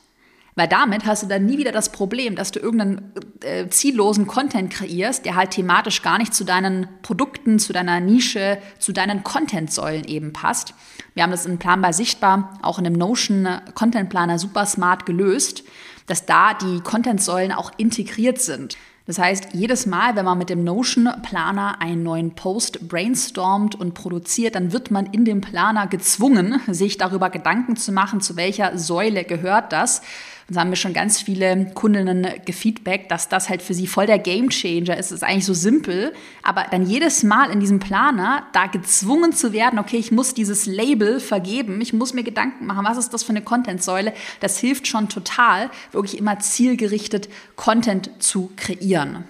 Weil 0.56 0.68
damit 0.68 1.06
hast 1.06 1.22
du 1.22 1.26
dann 1.26 1.46
nie 1.46 1.58
wieder 1.58 1.72
das 1.72 1.90
Problem, 1.90 2.36
dass 2.36 2.50
du 2.50 2.60
irgendeinen 2.60 3.12
äh, 3.42 3.68
ziellosen 3.68 4.26
Content 4.26 4.70
kreierst, 4.70 5.24
der 5.24 5.34
halt 5.34 5.52
thematisch 5.52 6.02
gar 6.02 6.18
nicht 6.18 6.34
zu 6.34 6.44
deinen 6.44 6.88
Produkten, 7.02 7.58
zu 7.58 7.72
deiner 7.72 8.00
Nische, 8.00 8.58
zu 8.78 8.92
deinen 8.92 9.24
Content-Säulen 9.24 10.04
eben 10.04 10.32
passt. 10.32 10.74
Wir 11.14 11.22
haben 11.22 11.30
das 11.30 11.46
in 11.46 11.58
Planbar 11.58 11.92
Sichtbar, 11.92 12.58
auch 12.62 12.78
in 12.78 12.84
dem 12.84 12.92
Notion 12.92 13.48
Content 13.74 14.10
Planer 14.10 14.38
super 14.38 14.66
smart 14.66 15.06
gelöst, 15.06 15.64
dass 16.06 16.26
da 16.26 16.54
die 16.54 16.80
Content-Säulen 16.80 17.52
auch 17.52 17.72
integriert 17.76 18.40
sind. 18.40 18.76
Das 19.06 19.18
heißt, 19.18 19.48
jedes 19.52 19.86
Mal, 19.86 20.14
wenn 20.14 20.24
man 20.24 20.38
mit 20.38 20.50
dem 20.50 20.62
Notion 20.62 21.08
Planer 21.22 21.80
einen 21.80 22.02
neuen 22.02 22.34
Post 22.34 22.88
brainstormt 22.88 23.74
und 23.74 23.94
produziert, 23.94 24.54
dann 24.54 24.72
wird 24.72 24.90
man 24.90 25.06
in 25.06 25.24
dem 25.24 25.40
Planer 25.40 25.86
gezwungen, 25.86 26.60
sich 26.68 26.96
darüber 26.96 27.30
Gedanken 27.30 27.76
zu 27.76 27.92
machen, 27.92 28.20
zu 28.20 28.36
welcher 28.36 28.76
Säule 28.78 29.24
gehört 29.24 29.72
das. 29.72 30.02
Und 30.50 30.54
so 30.54 30.60
haben 30.60 30.70
mir 30.70 30.76
schon 30.76 30.94
ganz 30.94 31.22
viele 31.22 31.70
Kundinnen 31.74 32.26
gefeedback, 32.44 33.08
dass 33.08 33.28
das 33.28 33.48
halt 33.48 33.62
für 33.62 33.72
sie 33.72 33.86
voll 33.86 34.06
der 34.06 34.18
Gamechanger 34.18 34.96
ist. 34.96 35.06
Es 35.06 35.12
ist 35.12 35.22
eigentlich 35.22 35.46
so 35.46 35.54
simpel, 35.54 36.12
aber 36.42 36.66
dann 36.68 36.84
jedes 36.84 37.22
Mal 37.22 37.52
in 37.52 37.60
diesem 37.60 37.78
Planer 37.78 38.48
da 38.52 38.66
gezwungen 38.66 39.32
zu 39.32 39.52
werden, 39.52 39.78
okay, 39.78 39.98
ich 39.98 40.10
muss 40.10 40.34
dieses 40.34 40.66
Label 40.66 41.20
vergeben, 41.20 41.80
ich 41.80 41.92
muss 41.92 42.14
mir 42.14 42.24
Gedanken 42.24 42.66
machen, 42.66 42.84
was 42.84 42.98
ist 42.98 43.14
das 43.14 43.22
für 43.22 43.30
eine 43.30 43.42
Content-Säule, 43.42 44.12
das 44.40 44.58
hilft 44.58 44.88
schon 44.88 45.08
total, 45.08 45.70
wirklich 45.92 46.18
immer 46.18 46.40
zielgerichtet 46.40 47.28
Content 47.54 48.10
zu 48.18 48.50
kreieren. 48.56 49.22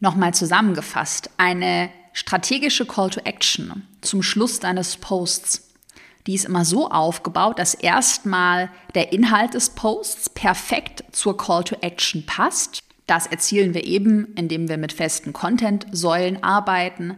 Nochmal 0.00 0.34
zusammengefasst, 0.34 1.30
eine 1.38 1.88
strategische 2.12 2.84
Call 2.84 3.08
to 3.08 3.20
Action 3.24 3.86
zum 4.02 4.22
Schluss 4.22 4.60
deines 4.60 4.98
Posts 4.98 5.65
die 6.26 6.34
ist 6.34 6.44
immer 6.44 6.64
so 6.64 6.90
aufgebaut, 6.90 7.58
dass 7.58 7.74
erstmal 7.74 8.70
der 8.94 9.12
Inhalt 9.12 9.54
des 9.54 9.70
Posts 9.70 10.30
perfekt 10.30 11.04
zur 11.12 11.36
Call 11.36 11.64
to 11.64 11.76
Action 11.80 12.26
passt. 12.26 12.82
Das 13.06 13.26
erzielen 13.26 13.74
wir 13.74 13.84
eben, 13.84 14.34
indem 14.34 14.68
wir 14.68 14.78
mit 14.78 14.92
festen 14.92 15.32
Content-Säulen 15.32 16.42
arbeiten. 16.42 17.16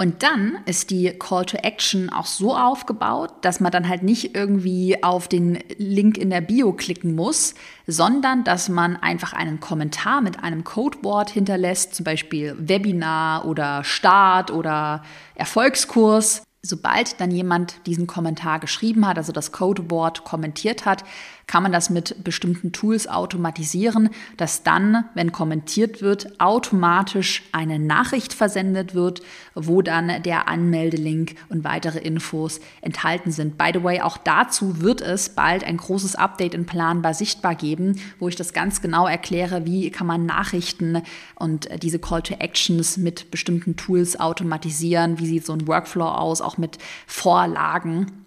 Und 0.00 0.22
dann 0.22 0.58
ist 0.64 0.90
die 0.90 1.10
Call 1.10 1.44
to 1.44 1.56
Action 1.56 2.08
auch 2.08 2.26
so 2.26 2.56
aufgebaut, 2.56 3.32
dass 3.40 3.58
man 3.58 3.72
dann 3.72 3.88
halt 3.88 4.04
nicht 4.04 4.36
irgendwie 4.36 5.02
auf 5.02 5.26
den 5.26 5.58
Link 5.76 6.16
in 6.16 6.30
der 6.30 6.40
Bio 6.40 6.72
klicken 6.72 7.16
muss, 7.16 7.54
sondern 7.88 8.44
dass 8.44 8.68
man 8.68 8.96
einfach 8.96 9.32
einen 9.32 9.58
Kommentar 9.58 10.20
mit 10.20 10.42
einem 10.42 10.62
Codewort 10.62 11.30
hinterlässt, 11.30 11.96
zum 11.96 12.04
Beispiel 12.04 12.54
Webinar 12.58 13.44
oder 13.44 13.82
Start 13.82 14.52
oder 14.52 15.02
Erfolgskurs 15.34 16.44
sobald 16.62 17.20
dann 17.20 17.30
jemand 17.30 17.86
diesen 17.86 18.06
Kommentar 18.06 18.58
geschrieben 18.58 19.06
hat, 19.06 19.16
also 19.16 19.32
das 19.32 19.52
Codewort 19.52 20.24
kommentiert 20.24 20.84
hat, 20.86 21.04
kann 21.46 21.62
man 21.62 21.72
das 21.72 21.88
mit 21.88 22.22
bestimmten 22.24 22.72
Tools 22.72 23.08
automatisieren, 23.08 24.10
dass 24.36 24.64
dann, 24.64 25.04
wenn 25.14 25.32
kommentiert 25.32 26.02
wird, 26.02 26.38
automatisch 26.40 27.42
eine 27.52 27.78
Nachricht 27.78 28.34
versendet 28.34 28.94
wird, 28.94 29.22
wo 29.54 29.80
dann 29.80 30.22
der 30.22 30.46
Anmeldelink 30.46 31.36
und 31.48 31.64
weitere 31.64 32.00
Infos 32.00 32.60
enthalten 32.82 33.32
sind. 33.32 33.56
By 33.56 33.70
the 33.72 33.82
way, 33.82 34.02
auch 34.02 34.18
dazu 34.18 34.80
wird 34.80 35.00
es 35.00 35.30
bald 35.30 35.64
ein 35.64 35.78
großes 35.78 36.16
Update 36.16 36.54
in 36.54 36.66
Planbar 36.66 37.14
sichtbar 37.14 37.54
geben, 37.54 37.98
wo 38.18 38.28
ich 38.28 38.36
das 38.36 38.52
ganz 38.52 38.82
genau 38.82 39.06
erkläre, 39.06 39.64
wie 39.64 39.90
kann 39.90 40.06
man 40.06 40.26
Nachrichten 40.26 41.02
und 41.34 41.68
diese 41.82 41.98
Call 41.98 42.22
to 42.22 42.34
Actions 42.34 42.98
mit 42.98 43.30
bestimmten 43.30 43.76
Tools 43.76 44.20
automatisieren, 44.20 45.18
wie 45.18 45.26
sieht 45.26 45.46
so 45.46 45.54
ein 45.54 45.66
Workflow 45.66 46.08
aus, 46.08 46.42
auch 46.48 46.58
mit 46.58 46.78
Vorlagen. 47.06 48.24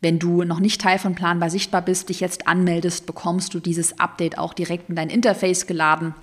Wenn 0.00 0.18
du 0.18 0.44
noch 0.44 0.60
nicht 0.60 0.80
Teil 0.80 0.98
von 0.98 1.14
Planbar 1.14 1.50
Sichtbar 1.50 1.82
bist, 1.82 2.08
dich 2.08 2.20
jetzt 2.20 2.46
anmeldest, 2.48 3.06
bekommst 3.06 3.52
du 3.52 3.60
dieses 3.60 3.98
Update 4.00 4.38
auch 4.38 4.54
direkt 4.54 4.88
in 4.88 4.96
dein 4.96 5.10
Interface 5.10 5.66
geladen. 5.66 6.14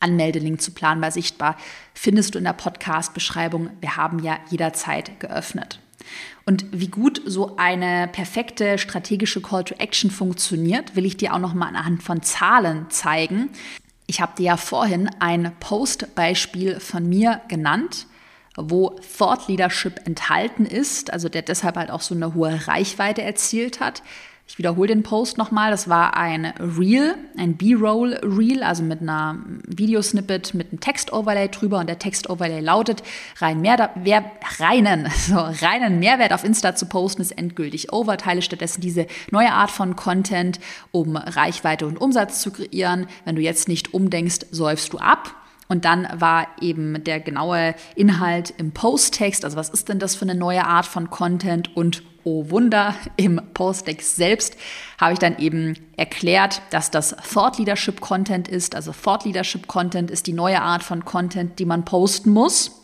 Anmeldelink 0.00 0.60
zu 0.60 0.72
Planbar 0.72 1.10
Sichtbar 1.10 1.56
findest 1.94 2.34
du 2.34 2.38
in 2.38 2.44
der 2.44 2.52
Podcast-Beschreibung. 2.52 3.70
Wir 3.80 3.96
haben 3.96 4.18
ja 4.20 4.38
jederzeit 4.50 5.20
geöffnet. 5.20 5.80
Und 6.44 6.64
wie 6.72 6.88
gut 6.88 7.22
so 7.24 7.56
eine 7.56 8.08
perfekte 8.08 8.78
strategische 8.78 9.40
Call 9.40 9.64
to 9.64 9.74
Action 9.76 10.10
funktioniert, 10.10 10.96
will 10.96 11.06
ich 11.06 11.16
dir 11.16 11.34
auch 11.34 11.38
noch 11.38 11.54
mal 11.54 11.68
anhand 11.68 12.02
von 12.02 12.22
Zahlen 12.22 12.90
zeigen. 12.90 13.50
Ich 14.06 14.20
habe 14.20 14.32
dir 14.36 14.44
ja 14.44 14.56
vorhin 14.56 15.10
ein 15.20 15.52
Postbeispiel 15.60 16.80
von 16.80 17.08
mir 17.08 17.40
genannt 17.48 18.06
wo 18.56 18.98
Thought 19.18 19.48
Leadership 19.48 20.06
enthalten 20.06 20.66
ist, 20.66 21.12
also 21.12 21.28
der 21.28 21.42
deshalb 21.42 21.76
halt 21.76 21.90
auch 21.90 22.02
so 22.02 22.14
eine 22.14 22.34
hohe 22.34 22.66
Reichweite 22.66 23.22
erzielt 23.22 23.80
hat. 23.80 24.02
Ich 24.52 24.58
wiederhole 24.58 24.88
den 24.88 25.02
Post 25.02 25.38
nochmal. 25.38 25.70
Das 25.70 25.88
war 25.88 26.14
ein 26.14 26.44
Reel, 26.58 27.14
ein 27.38 27.56
B-Roll 27.56 28.20
Reel, 28.22 28.62
also 28.62 28.82
mit 28.82 29.00
einer 29.00 29.38
Videosnippet 29.66 30.52
mit 30.52 30.70
einem 30.70 30.80
Text-Overlay 30.80 31.48
drüber. 31.48 31.78
Und 31.78 31.88
der 31.88 31.98
Text-Overlay 31.98 32.60
lautet, 32.60 33.02
rein 33.38 33.62
mehr, 33.62 33.90
wer, 33.94 34.30
reinen, 34.58 35.08
so, 35.16 35.36
reinen 35.38 36.00
Mehrwert 36.00 36.34
auf 36.34 36.44
Insta 36.44 36.74
zu 36.74 36.84
posten 36.84 37.22
ist 37.22 37.30
endgültig 37.30 37.94
over. 37.94 38.18
Teile 38.18 38.42
stattdessen 38.42 38.82
diese 38.82 39.06
neue 39.30 39.52
Art 39.52 39.70
von 39.70 39.96
Content, 39.96 40.60
um 40.90 41.16
Reichweite 41.16 41.86
und 41.86 41.98
Umsatz 41.98 42.42
zu 42.42 42.50
kreieren. 42.50 43.06
Wenn 43.24 43.36
du 43.36 43.40
jetzt 43.40 43.68
nicht 43.68 43.94
umdenkst, 43.94 44.46
säufst 44.50 44.92
du 44.92 44.98
ab. 44.98 45.34
Und 45.72 45.86
dann 45.86 46.06
war 46.12 46.48
eben 46.60 47.02
der 47.02 47.18
genaue 47.18 47.74
Inhalt 47.96 48.52
im 48.58 48.72
Posttext, 48.72 49.42
also 49.42 49.56
was 49.56 49.70
ist 49.70 49.88
denn 49.88 49.98
das 49.98 50.14
für 50.14 50.26
eine 50.26 50.34
neue 50.34 50.66
Art 50.66 50.84
von 50.84 51.08
Content 51.08 51.74
und 51.74 52.02
oh 52.24 52.50
Wunder, 52.50 52.94
im 53.16 53.40
Posttext 53.54 54.16
selbst 54.16 54.58
habe 55.00 55.14
ich 55.14 55.18
dann 55.18 55.38
eben 55.38 55.78
erklärt, 55.96 56.60
dass 56.68 56.90
das 56.90 57.16
Thought 57.32 57.56
Leadership 57.56 58.02
Content 58.02 58.48
ist. 58.48 58.74
Also 58.74 58.92
Thought 58.92 59.24
Leadership 59.24 59.66
Content 59.66 60.10
ist 60.10 60.26
die 60.26 60.34
neue 60.34 60.60
Art 60.60 60.82
von 60.82 61.06
Content, 61.06 61.58
die 61.58 61.64
man 61.64 61.86
posten 61.86 62.32
muss. 62.32 62.82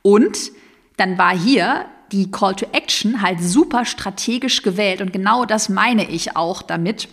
Und 0.00 0.52
dann 0.96 1.18
war 1.18 1.38
hier 1.38 1.84
die 2.12 2.30
Call 2.30 2.54
to 2.54 2.64
Action 2.72 3.20
halt 3.20 3.42
super 3.42 3.84
strategisch 3.84 4.62
gewählt. 4.62 5.02
Und 5.02 5.12
genau 5.12 5.44
das 5.44 5.68
meine 5.68 6.08
ich 6.08 6.34
auch 6.34 6.62
damit, 6.62 7.08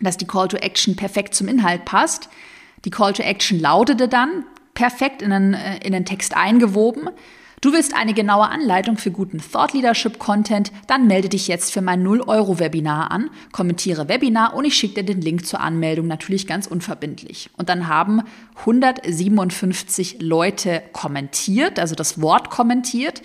dass 0.00 0.16
die 0.16 0.26
Call 0.26 0.48
to 0.48 0.56
Action 0.56 0.96
perfekt 0.96 1.36
zum 1.36 1.46
Inhalt 1.46 1.84
passt. 1.84 2.28
Die 2.84 2.90
Call 2.90 3.12
to 3.12 3.22
Action 3.22 3.60
lautete 3.60 4.08
dann, 4.08 4.44
perfekt 4.74 5.22
in 5.22 5.30
den, 5.30 5.54
äh, 5.54 5.78
in 5.84 5.92
den 5.92 6.04
Text 6.04 6.36
eingewoben, 6.36 7.10
Du 7.62 7.74
willst 7.74 7.94
eine 7.94 8.14
genaue 8.14 8.48
Anleitung 8.48 8.96
für 8.96 9.10
guten 9.10 9.38
Thought 9.38 9.74
Leadership 9.74 10.18
Content? 10.18 10.72
Dann 10.86 11.06
melde 11.06 11.28
dich 11.28 11.46
jetzt 11.46 11.70
für 11.74 11.82
mein 11.82 12.02
0-Euro-Webinar 12.02 13.10
an, 13.10 13.28
kommentiere 13.52 14.08
Webinar 14.08 14.54
und 14.54 14.64
ich 14.64 14.76
schicke 14.76 15.02
dir 15.02 15.14
den 15.14 15.20
Link 15.20 15.44
zur 15.44 15.60
Anmeldung 15.60 16.06
natürlich 16.06 16.46
ganz 16.46 16.66
unverbindlich. 16.66 17.50
Und 17.58 17.68
dann 17.68 17.86
haben 17.86 18.22
157 18.60 20.22
Leute 20.22 20.82
kommentiert, 20.94 21.78
also 21.78 21.94
das 21.94 22.22
Wort 22.22 22.48
kommentiert. 22.48 23.20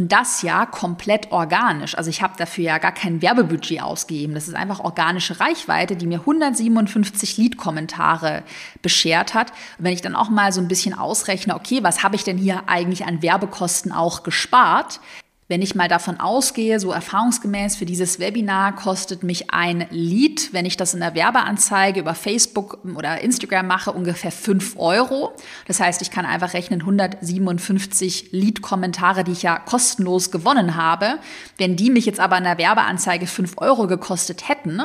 Und 0.00 0.12
das 0.12 0.40
ja 0.40 0.64
komplett 0.64 1.30
organisch. 1.30 1.94
Also 1.94 2.08
ich 2.08 2.22
habe 2.22 2.32
dafür 2.38 2.64
ja 2.64 2.78
gar 2.78 2.92
kein 2.92 3.20
Werbebudget 3.20 3.82
ausgegeben. 3.82 4.32
Das 4.32 4.48
ist 4.48 4.54
einfach 4.54 4.80
organische 4.80 5.40
Reichweite, 5.40 5.94
die 5.94 6.06
mir 6.06 6.20
157 6.20 7.36
Lead-Kommentare 7.36 8.42
beschert 8.80 9.34
hat. 9.34 9.50
Und 9.76 9.84
wenn 9.84 9.92
ich 9.92 10.00
dann 10.00 10.16
auch 10.16 10.30
mal 10.30 10.52
so 10.52 10.62
ein 10.62 10.68
bisschen 10.68 10.94
ausrechne, 10.94 11.54
okay, 11.54 11.80
was 11.82 12.02
habe 12.02 12.16
ich 12.16 12.24
denn 12.24 12.38
hier 12.38 12.62
eigentlich 12.66 13.04
an 13.04 13.20
Werbekosten 13.20 13.92
auch 13.92 14.22
gespart? 14.22 15.00
Wenn 15.50 15.62
ich 15.62 15.74
mal 15.74 15.88
davon 15.88 16.20
ausgehe, 16.20 16.78
so 16.78 16.92
erfahrungsgemäß 16.92 17.74
für 17.74 17.84
dieses 17.84 18.20
Webinar 18.20 18.72
kostet 18.76 19.24
mich 19.24 19.52
ein 19.52 19.84
Lead, 19.90 20.50
wenn 20.52 20.64
ich 20.64 20.76
das 20.76 20.94
in 20.94 21.00
der 21.00 21.16
Werbeanzeige 21.16 21.98
über 21.98 22.14
Facebook 22.14 22.78
oder 22.96 23.20
Instagram 23.20 23.66
mache, 23.66 23.90
ungefähr 23.90 24.30
5 24.30 24.76
Euro. 24.78 25.32
Das 25.66 25.80
heißt, 25.80 26.02
ich 26.02 26.12
kann 26.12 26.24
einfach 26.24 26.54
rechnen 26.54 26.82
157 26.82 28.28
Lead-Kommentare, 28.30 29.24
die 29.24 29.32
ich 29.32 29.42
ja 29.42 29.58
kostenlos 29.58 30.30
gewonnen 30.30 30.76
habe. 30.76 31.18
Wenn 31.56 31.74
die 31.74 31.90
mich 31.90 32.06
jetzt 32.06 32.20
aber 32.20 32.38
in 32.38 32.44
der 32.44 32.58
Werbeanzeige 32.58 33.26
5 33.26 33.54
Euro 33.56 33.88
gekostet 33.88 34.48
hätten, 34.48 34.80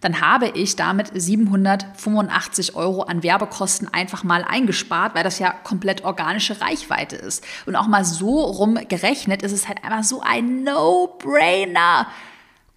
dann 0.00 0.20
habe 0.20 0.48
ich 0.48 0.76
damit 0.76 1.10
785 1.12 2.76
Euro 2.76 3.02
an 3.02 3.22
Werbekosten 3.22 3.92
einfach 3.92 4.24
mal 4.24 4.44
eingespart, 4.44 5.14
weil 5.14 5.24
das 5.24 5.38
ja 5.38 5.50
komplett 5.50 6.04
organische 6.04 6.60
Reichweite 6.60 7.16
ist. 7.16 7.44
Und 7.66 7.76
auch 7.76 7.86
mal 7.86 8.04
so 8.04 8.40
rumgerechnet 8.40 9.42
ist 9.42 9.52
es 9.52 9.68
halt 9.68 9.82
einfach 9.84 10.04
so 10.04 10.20
ein 10.20 10.62
No-Brainer. 10.62 12.06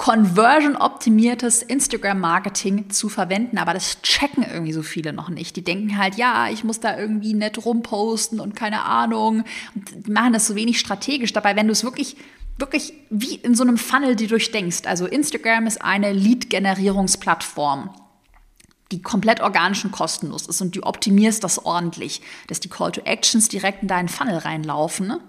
Conversion-optimiertes 0.01 1.61
Instagram-Marketing 1.61 2.89
zu 2.89 3.07
verwenden, 3.07 3.59
aber 3.59 3.75
das 3.75 4.01
checken 4.01 4.43
irgendwie 4.43 4.73
so 4.73 4.81
viele 4.81 5.13
noch 5.13 5.29
nicht. 5.29 5.55
Die 5.55 5.63
denken 5.63 5.95
halt, 5.95 6.15
ja, 6.15 6.49
ich 6.49 6.63
muss 6.63 6.79
da 6.79 6.97
irgendwie 6.97 7.35
nett 7.35 7.63
rumposten 7.63 8.39
und 8.39 8.55
keine 8.55 8.81
Ahnung. 8.81 9.43
Und 9.75 10.07
die 10.07 10.11
machen 10.11 10.33
das 10.33 10.47
so 10.47 10.55
wenig 10.55 10.79
strategisch. 10.79 11.33
Dabei, 11.33 11.55
wenn 11.55 11.67
du 11.67 11.73
es 11.73 11.83
wirklich 11.83 12.17
wirklich 12.57 12.93
wie 13.09 13.35
in 13.35 13.55
so 13.55 13.63
einem 13.63 13.77
Funnel 13.77 14.15
die 14.15 14.27
durchdenkst. 14.27 14.85
Also 14.85 15.05
Instagram 15.05 15.67
ist 15.67 15.81
eine 15.81 16.13
Lead-Generierungsplattform, 16.13 17.89
die 18.91 19.01
komplett 19.01 19.41
organisch 19.41 19.83
und 19.83 19.91
kostenlos 19.91 20.47
ist 20.47 20.61
und 20.61 20.75
du 20.75 20.83
optimierst 20.83 21.43
das 21.43 21.65
ordentlich, 21.65 22.21
dass 22.47 22.59
die 22.59 22.69
Call 22.69 22.91
to 22.91 23.01
Actions 23.01 23.49
direkt 23.49 23.81
in 23.81 23.87
deinen 23.87 24.09
Funnel 24.09 24.37
reinlaufen. 24.37 25.07
Ne? 25.07 25.19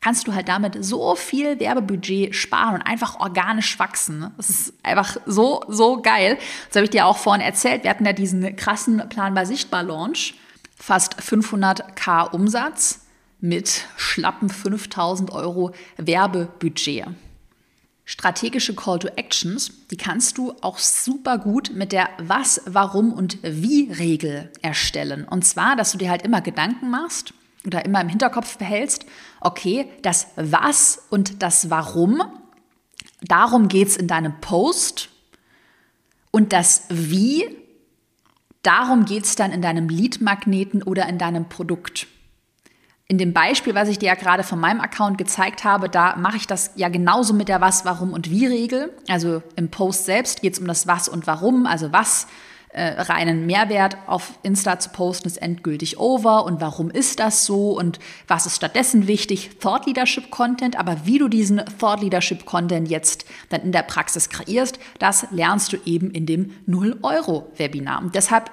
Kannst 0.00 0.26
du 0.26 0.34
halt 0.34 0.48
damit 0.48 0.84
so 0.84 1.14
viel 1.14 1.58
Werbebudget 1.58 2.34
sparen 2.34 2.74
und 2.74 2.82
einfach 2.82 3.18
organisch 3.20 3.78
wachsen. 3.78 4.18
Ne? 4.18 4.32
Das 4.36 4.50
ist 4.50 4.74
einfach 4.82 5.16
so, 5.24 5.62
so 5.68 6.02
geil. 6.02 6.38
Das 6.68 6.76
habe 6.76 6.84
ich 6.84 6.90
dir 6.90 7.06
auch 7.06 7.16
vorhin 7.16 7.40
erzählt. 7.40 7.84
Wir 7.84 7.90
hatten 7.90 8.04
ja 8.04 8.12
diesen 8.12 8.56
krassen 8.56 9.08
Planbar 9.08 9.46
Sichtbar 9.46 9.82
Launch. 9.82 10.34
Fast 10.76 11.20
500k 11.20 12.32
Umsatz 12.32 13.03
mit 13.44 13.84
schlappen 13.98 14.48
5000 14.48 15.30
Euro 15.30 15.74
Werbebudget. 15.98 17.08
Strategische 18.06 18.74
Call 18.74 18.98
to 18.98 19.08
Actions, 19.16 19.70
die 19.90 19.98
kannst 19.98 20.38
du 20.38 20.54
auch 20.62 20.78
super 20.78 21.36
gut 21.36 21.70
mit 21.74 21.92
der 21.92 22.08
Was, 22.16 22.62
Warum 22.64 23.12
und 23.12 23.38
Wie-Regel 23.42 24.50
erstellen. 24.62 25.28
Und 25.28 25.44
zwar, 25.44 25.76
dass 25.76 25.92
du 25.92 25.98
dir 25.98 26.08
halt 26.08 26.22
immer 26.22 26.40
Gedanken 26.40 26.88
machst 26.88 27.34
oder 27.66 27.84
immer 27.84 28.00
im 28.00 28.08
Hinterkopf 28.08 28.56
behältst, 28.56 29.04
okay, 29.42 29.90
das 30.00 30.28
Was 30.36 31.02
und 31.10 31.42
das 31.42 31.68
Warum, 31.68 32.22
darum 33.20 33.68
geht 33.68 33.88
es 33.88 33.98
in 33.98 34.08
deinem 34.08 34.40
Post. 34.40 35.10
Und 36.30 36.54
das 36.54 36.84
Wie, 36.88 37.44
darum 38.62 39.04
geht 39.04 39.24
es 39.24 39.36
dann 39.36 39.52
in 39.52 39.60
deinem 39.60 39.90
Lead-Magneten 39.90 40.82
oder 40.82 41.06
in 41.10 41.18
deinem 41.18 41.50
Produkt 41.50 42.06
in 43.06 43.18
dem 43.18 43.34
Beispiel, 43.34 43.74
was 43.74 43.88
ich 43.88 43.98
dir 43.98 44.06
ja 44.06 44.14
gerade 44.14 44.42
von 44.42 44.58
meinem 44.58 44.80
Account 44.80 45.18
gezeigt 45.18 45.64
habe, 45.64 45.90
da 45.90 46.16
mache 46.16 46.38
ich 46.38 46.46
das 46.46 46.70
ja 46.76 46.88
genauso 46.88 47.34
mit 47.34 47.48
der 47.48 47.60
Was, 47.60 47.84
Warum 47.84 48.12
und 48.12 48.30
Wie-Regel. 48.30 48.92
Also 49.08 49.42
im 49.56 49.70
Post 49.70 50.06
selbst 50.06 50.40
geht 50.40 50.54
es 50.54 50.58
um 50.58 50.66
das 50.66 50.86
Was 50.86 51.08
und 51.08 51.26
Warum, 51.26 51.66
also 51.66 51.92
was 51.92 52.26
äh, 52.70 53.02
reinen 53.02 53.46
Mehrwert 53.46 53.98
auf 54.06 54.38
Insta 54.42 54.78
zu 54.78 54.88
posten 54.88 55.28
ist 55.28 55.36
endgültig 55.36 56.00
over 56.00 56.44
und 56.44 56.60
warum 56.60 56.90
ist 56.90 57.20
das 57.20 57.44
so 57.44 57.78
und 57.78 58.00
was 58.26 58.46
ist 58.46 58.56
stattdessen 58.56 59.06
wichtig? 59.06 59.58
Thought 59.60 59.86
Leadership 59.86 60.30
Content, 60.30 60.76
aber 60.76 61.04
wie 61.04 61.18
du 61.18 61.28
diesen 61.28 61.62
Thought 61.78 62.00
Leadership 62.00 62.46
Content 62.46 62.88
jetzt 62.88 63.26
dann 63.50 63.60
in 63.60 63.72
der 63.72 63.82
Praxis 63.82 64.28
kreierst, 64.30 64.80
das 64.98 65.26
lernst 65.30 65.72
du 65.72 65.76
eben 65.84 66.10
in 66.10 66.26
dem 66.26 66.52
0-Euro-Webinar. 66.66 68.00
Und 68.00 68.14
deshalb 68.14 68.50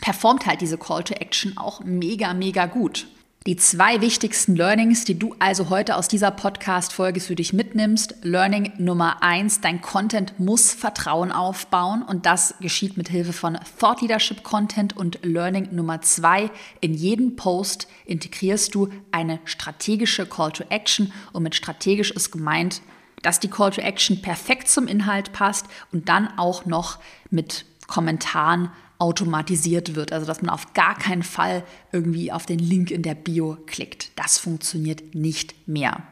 performt 0.00 0.46
halt 0.46 0.60
diese 0.60 0.78
Call 0.78 1.04
to 1.04 1.14
Action 1.14 1.56
auch 1.56 1.84
mega, 1.84 2.32
mega 2.34 2.66
gut. 2.66 3.06
Die 3.46 3.56
zwei 3.56 4.02
wichtigsten 4.02 4.54
Learnings, 4.54 5.06
die 5.06 5.18
du 5.18 5.34
also 5.38 5.70
heute 5.70 5.96
aus 5.96 6.08
dieser 6.08 6.30
Podcast-Folge 6.30 7.20
für 7.20 7.34
dich 7.34 7.54
mitnimmst. 7.54 8.16
Learning 8.20 8.74
Nummer 8.76 9.22
eins, 9.22 9.62
dein 9.62 9.80
Content 9.80 10.38
muss 10.38 10.74
Vertrauen 10.74 11.32
aufbauen 11.32 12.02
und 12.02 12.26
das 12.26 12.54
geschieht 12.60 12.98
mit 12.98 13.08
Hilfe 13.08 13.32
von 13.32 13.58
Thought 13.78 14.02
Leadership 14.02 14.42
Content. 14.42 14.94
Und 14.94 15.20
Learning 15.22 15.74
Nummer 15.74 16.02
zwei, 16.02 16.50
in 16.82 16.92
jeden 16.92 17.36
Post 17.36 17.88
integrierst 18.04 18.74
du 18.74 18.90
eine 19.10 19.40
strategische 19.46 20.26
Call 20.26 20.52
to 20.52 20.64
Action 20.68 21.10
und 21.32 21.42
mit 21.42 21.54
strategisch 21.54 22.10
ist 22.10 22.32
gemeint, 22.32 22.82
dass 23.22 23.40
die 23.40 23.48
Call 23.48 23.70
to 23.70 23.80
Action 23.80 24.20
perfekt 24.20 24.68
zum 24.68 24.86
Inhalt 24.86 25.32
passt 25.32 25.64
und 25.92 26.10
dann 26.10 26.28
auch 26.36 26.66
noch 26.66 26.98
mit 27.30 27.64
Kommentaren 27.86 28.70
automatisiert 29.00 29.96
wird. 29.96 30.12
Also 30.12 30.26
dass 30.26 30.42
man 30.42 30.50
auf 30.50 30.74
gar 30.74 30.96
keinen 30.96 31.22
Fall 31.22 31.64
irgendwie 31.90 32.30
auf 32.30 32.46
den 32.46 32.58
Link 32.58 32.90
in 32.90 33.02
der 33.02 33.14
Bio 33.14 33.56
klickt. 33.66 34.10
Das 34.16 34.38
funktioniert 34.38 35.14
nicht 35.14 35.66
mehr. 35.66 36.02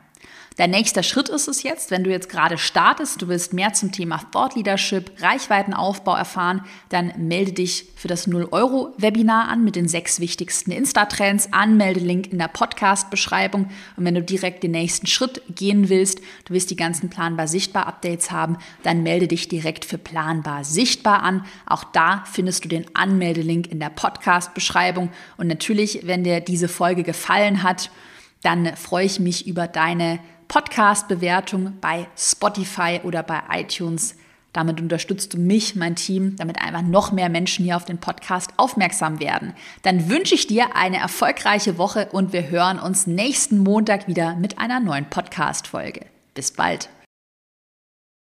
Der 0.58 0.66
nächste 0.66 1.04
Schritt 1.04 1.28
ist 1.28 1.46
es 1.46 1.62
jetzt, 1.62 1.92
wenn 1.92 2.02
du 2.02 2.10
jetzt 2.10 2.28
gerade 2.28 2.58
startest, 2.58 3.22
du 3.22 3.28
willst 3.28 3.52
mehr 3.52 3.74
zum 3.74 3.92
Thema 3.92 4.18
Thought 4.32 4.56
Leadership, 4.56 5.12
Reichweitenaufbau 5.22 6.16
erfahren, 6.16 6.64
dann 6.88 7.12
melde 7.16 7.52
dich 7.52 7.86
für 7.94 8.08
das 8.08 8.26
0-Euro-Webinar 8.26 9.46
an 9.46 9.62
mit 9.62 9.76
den 9.76 9.86
sechs 9.86 10.18
wichtigsten 10.18 10.72
Insta-Trends. 10.72 11.52
Anmeldelink 11.52 12.32
in 12.32 12.38
der 12.38 12.48
Podcast-Beschreibung. 12.48 13.70
Und 13.96 14.04
wenn 14.04 14.16
du 14.16 14.22
direkt 14.22 14.64
den 14.64 14.72
nächsten 14.72 15.06
Schritt 15.06 15.42
gehen 15.48 15.90
willst, 15.90 16.18
du 16.46 16.54
willst 16.54 16.70
die 16.70 16.76
ganzen 16.76 17.08
Planbar 17.08 17.46
Sichtbar 17.46 17.86
Updates 17.86 18.32
haben, 18.32 18.56
dann 18.82 19.04
melde 19.04 19.28
dich 19.28 19.46
direkt 19.46 19.84
für 19.84 19.96
Planbar 19.96 20.64
Sichtbar 20.64 21.22
an. 21.22 21.44
Auch 21.66 21.84
da 21.84 22.24
findest 22.26 22.64
du 22.64 22.68
den 22.68 22.84
Anmeldelink 22.96 23.68
in 23.70 23.78
der 23.78 23.90
Podcast-Beschreibung. 23.90 25.10
Und 25.36 25.46
natürlich, 25.46 26.00
wenn 26.02 26.24
dir 26.24 26.40
diese 26.40 26.66
Folge 26.66 27.04
gefallen 27.04 27.62
hat, 27.62 27.92
dann 28.42 28.76
freue 28.76 29.06
ich 29.06 29.20
mich 29.20 29.46
über 29.46 29.68
deine 29.68 30.18
Podcast-Bewertung 30.48 31.74
bei 31.80 32.06
Spotify 32.16 33.00
oder 33.04 33.22
bei 33.22 33.42
iTunes. 33.52 34.16
Damit 34.52 34.80
unterstützt 34.80 35.34
du 35.34 35.38
mich, 35.38 35.76
mein 35.76 35.94
Team, 35.94 36.36
damit 36.36 36.60
einfach 36.60 36.82
noch 36.82 37.12
mehr 37.12 37.28
Menschen 37.28 37.64
hier 37.64 37.76
auf 37.76 37.84
den 37.84 37.98
Podcast 37.98 38.50
aufmerksam 38.56 39.20
werden. 39.20 39.52
Dann 39.82 40.08
wünsche 40.08 40.34
ich 40.34 40.46
dir 40.46 40.74
eine 40.74 40.96
erfolgreiche 40.96 41.78
Woche 41.78 42.08
und 42.12 42.32
wir 42.32 42.48
hören 42.48 42.78
uns 42.78 43.06
nächsten 43.06 43.58
Montag 43.58 44.08
wieder 44.08 44.34
mit 44.36 44.58
einer 44.58 44.80
neuen 44.80 45.08
Podcast-Folge. 45.10 46.06
Bis 46.34 46.50
bald. 46.50 46.88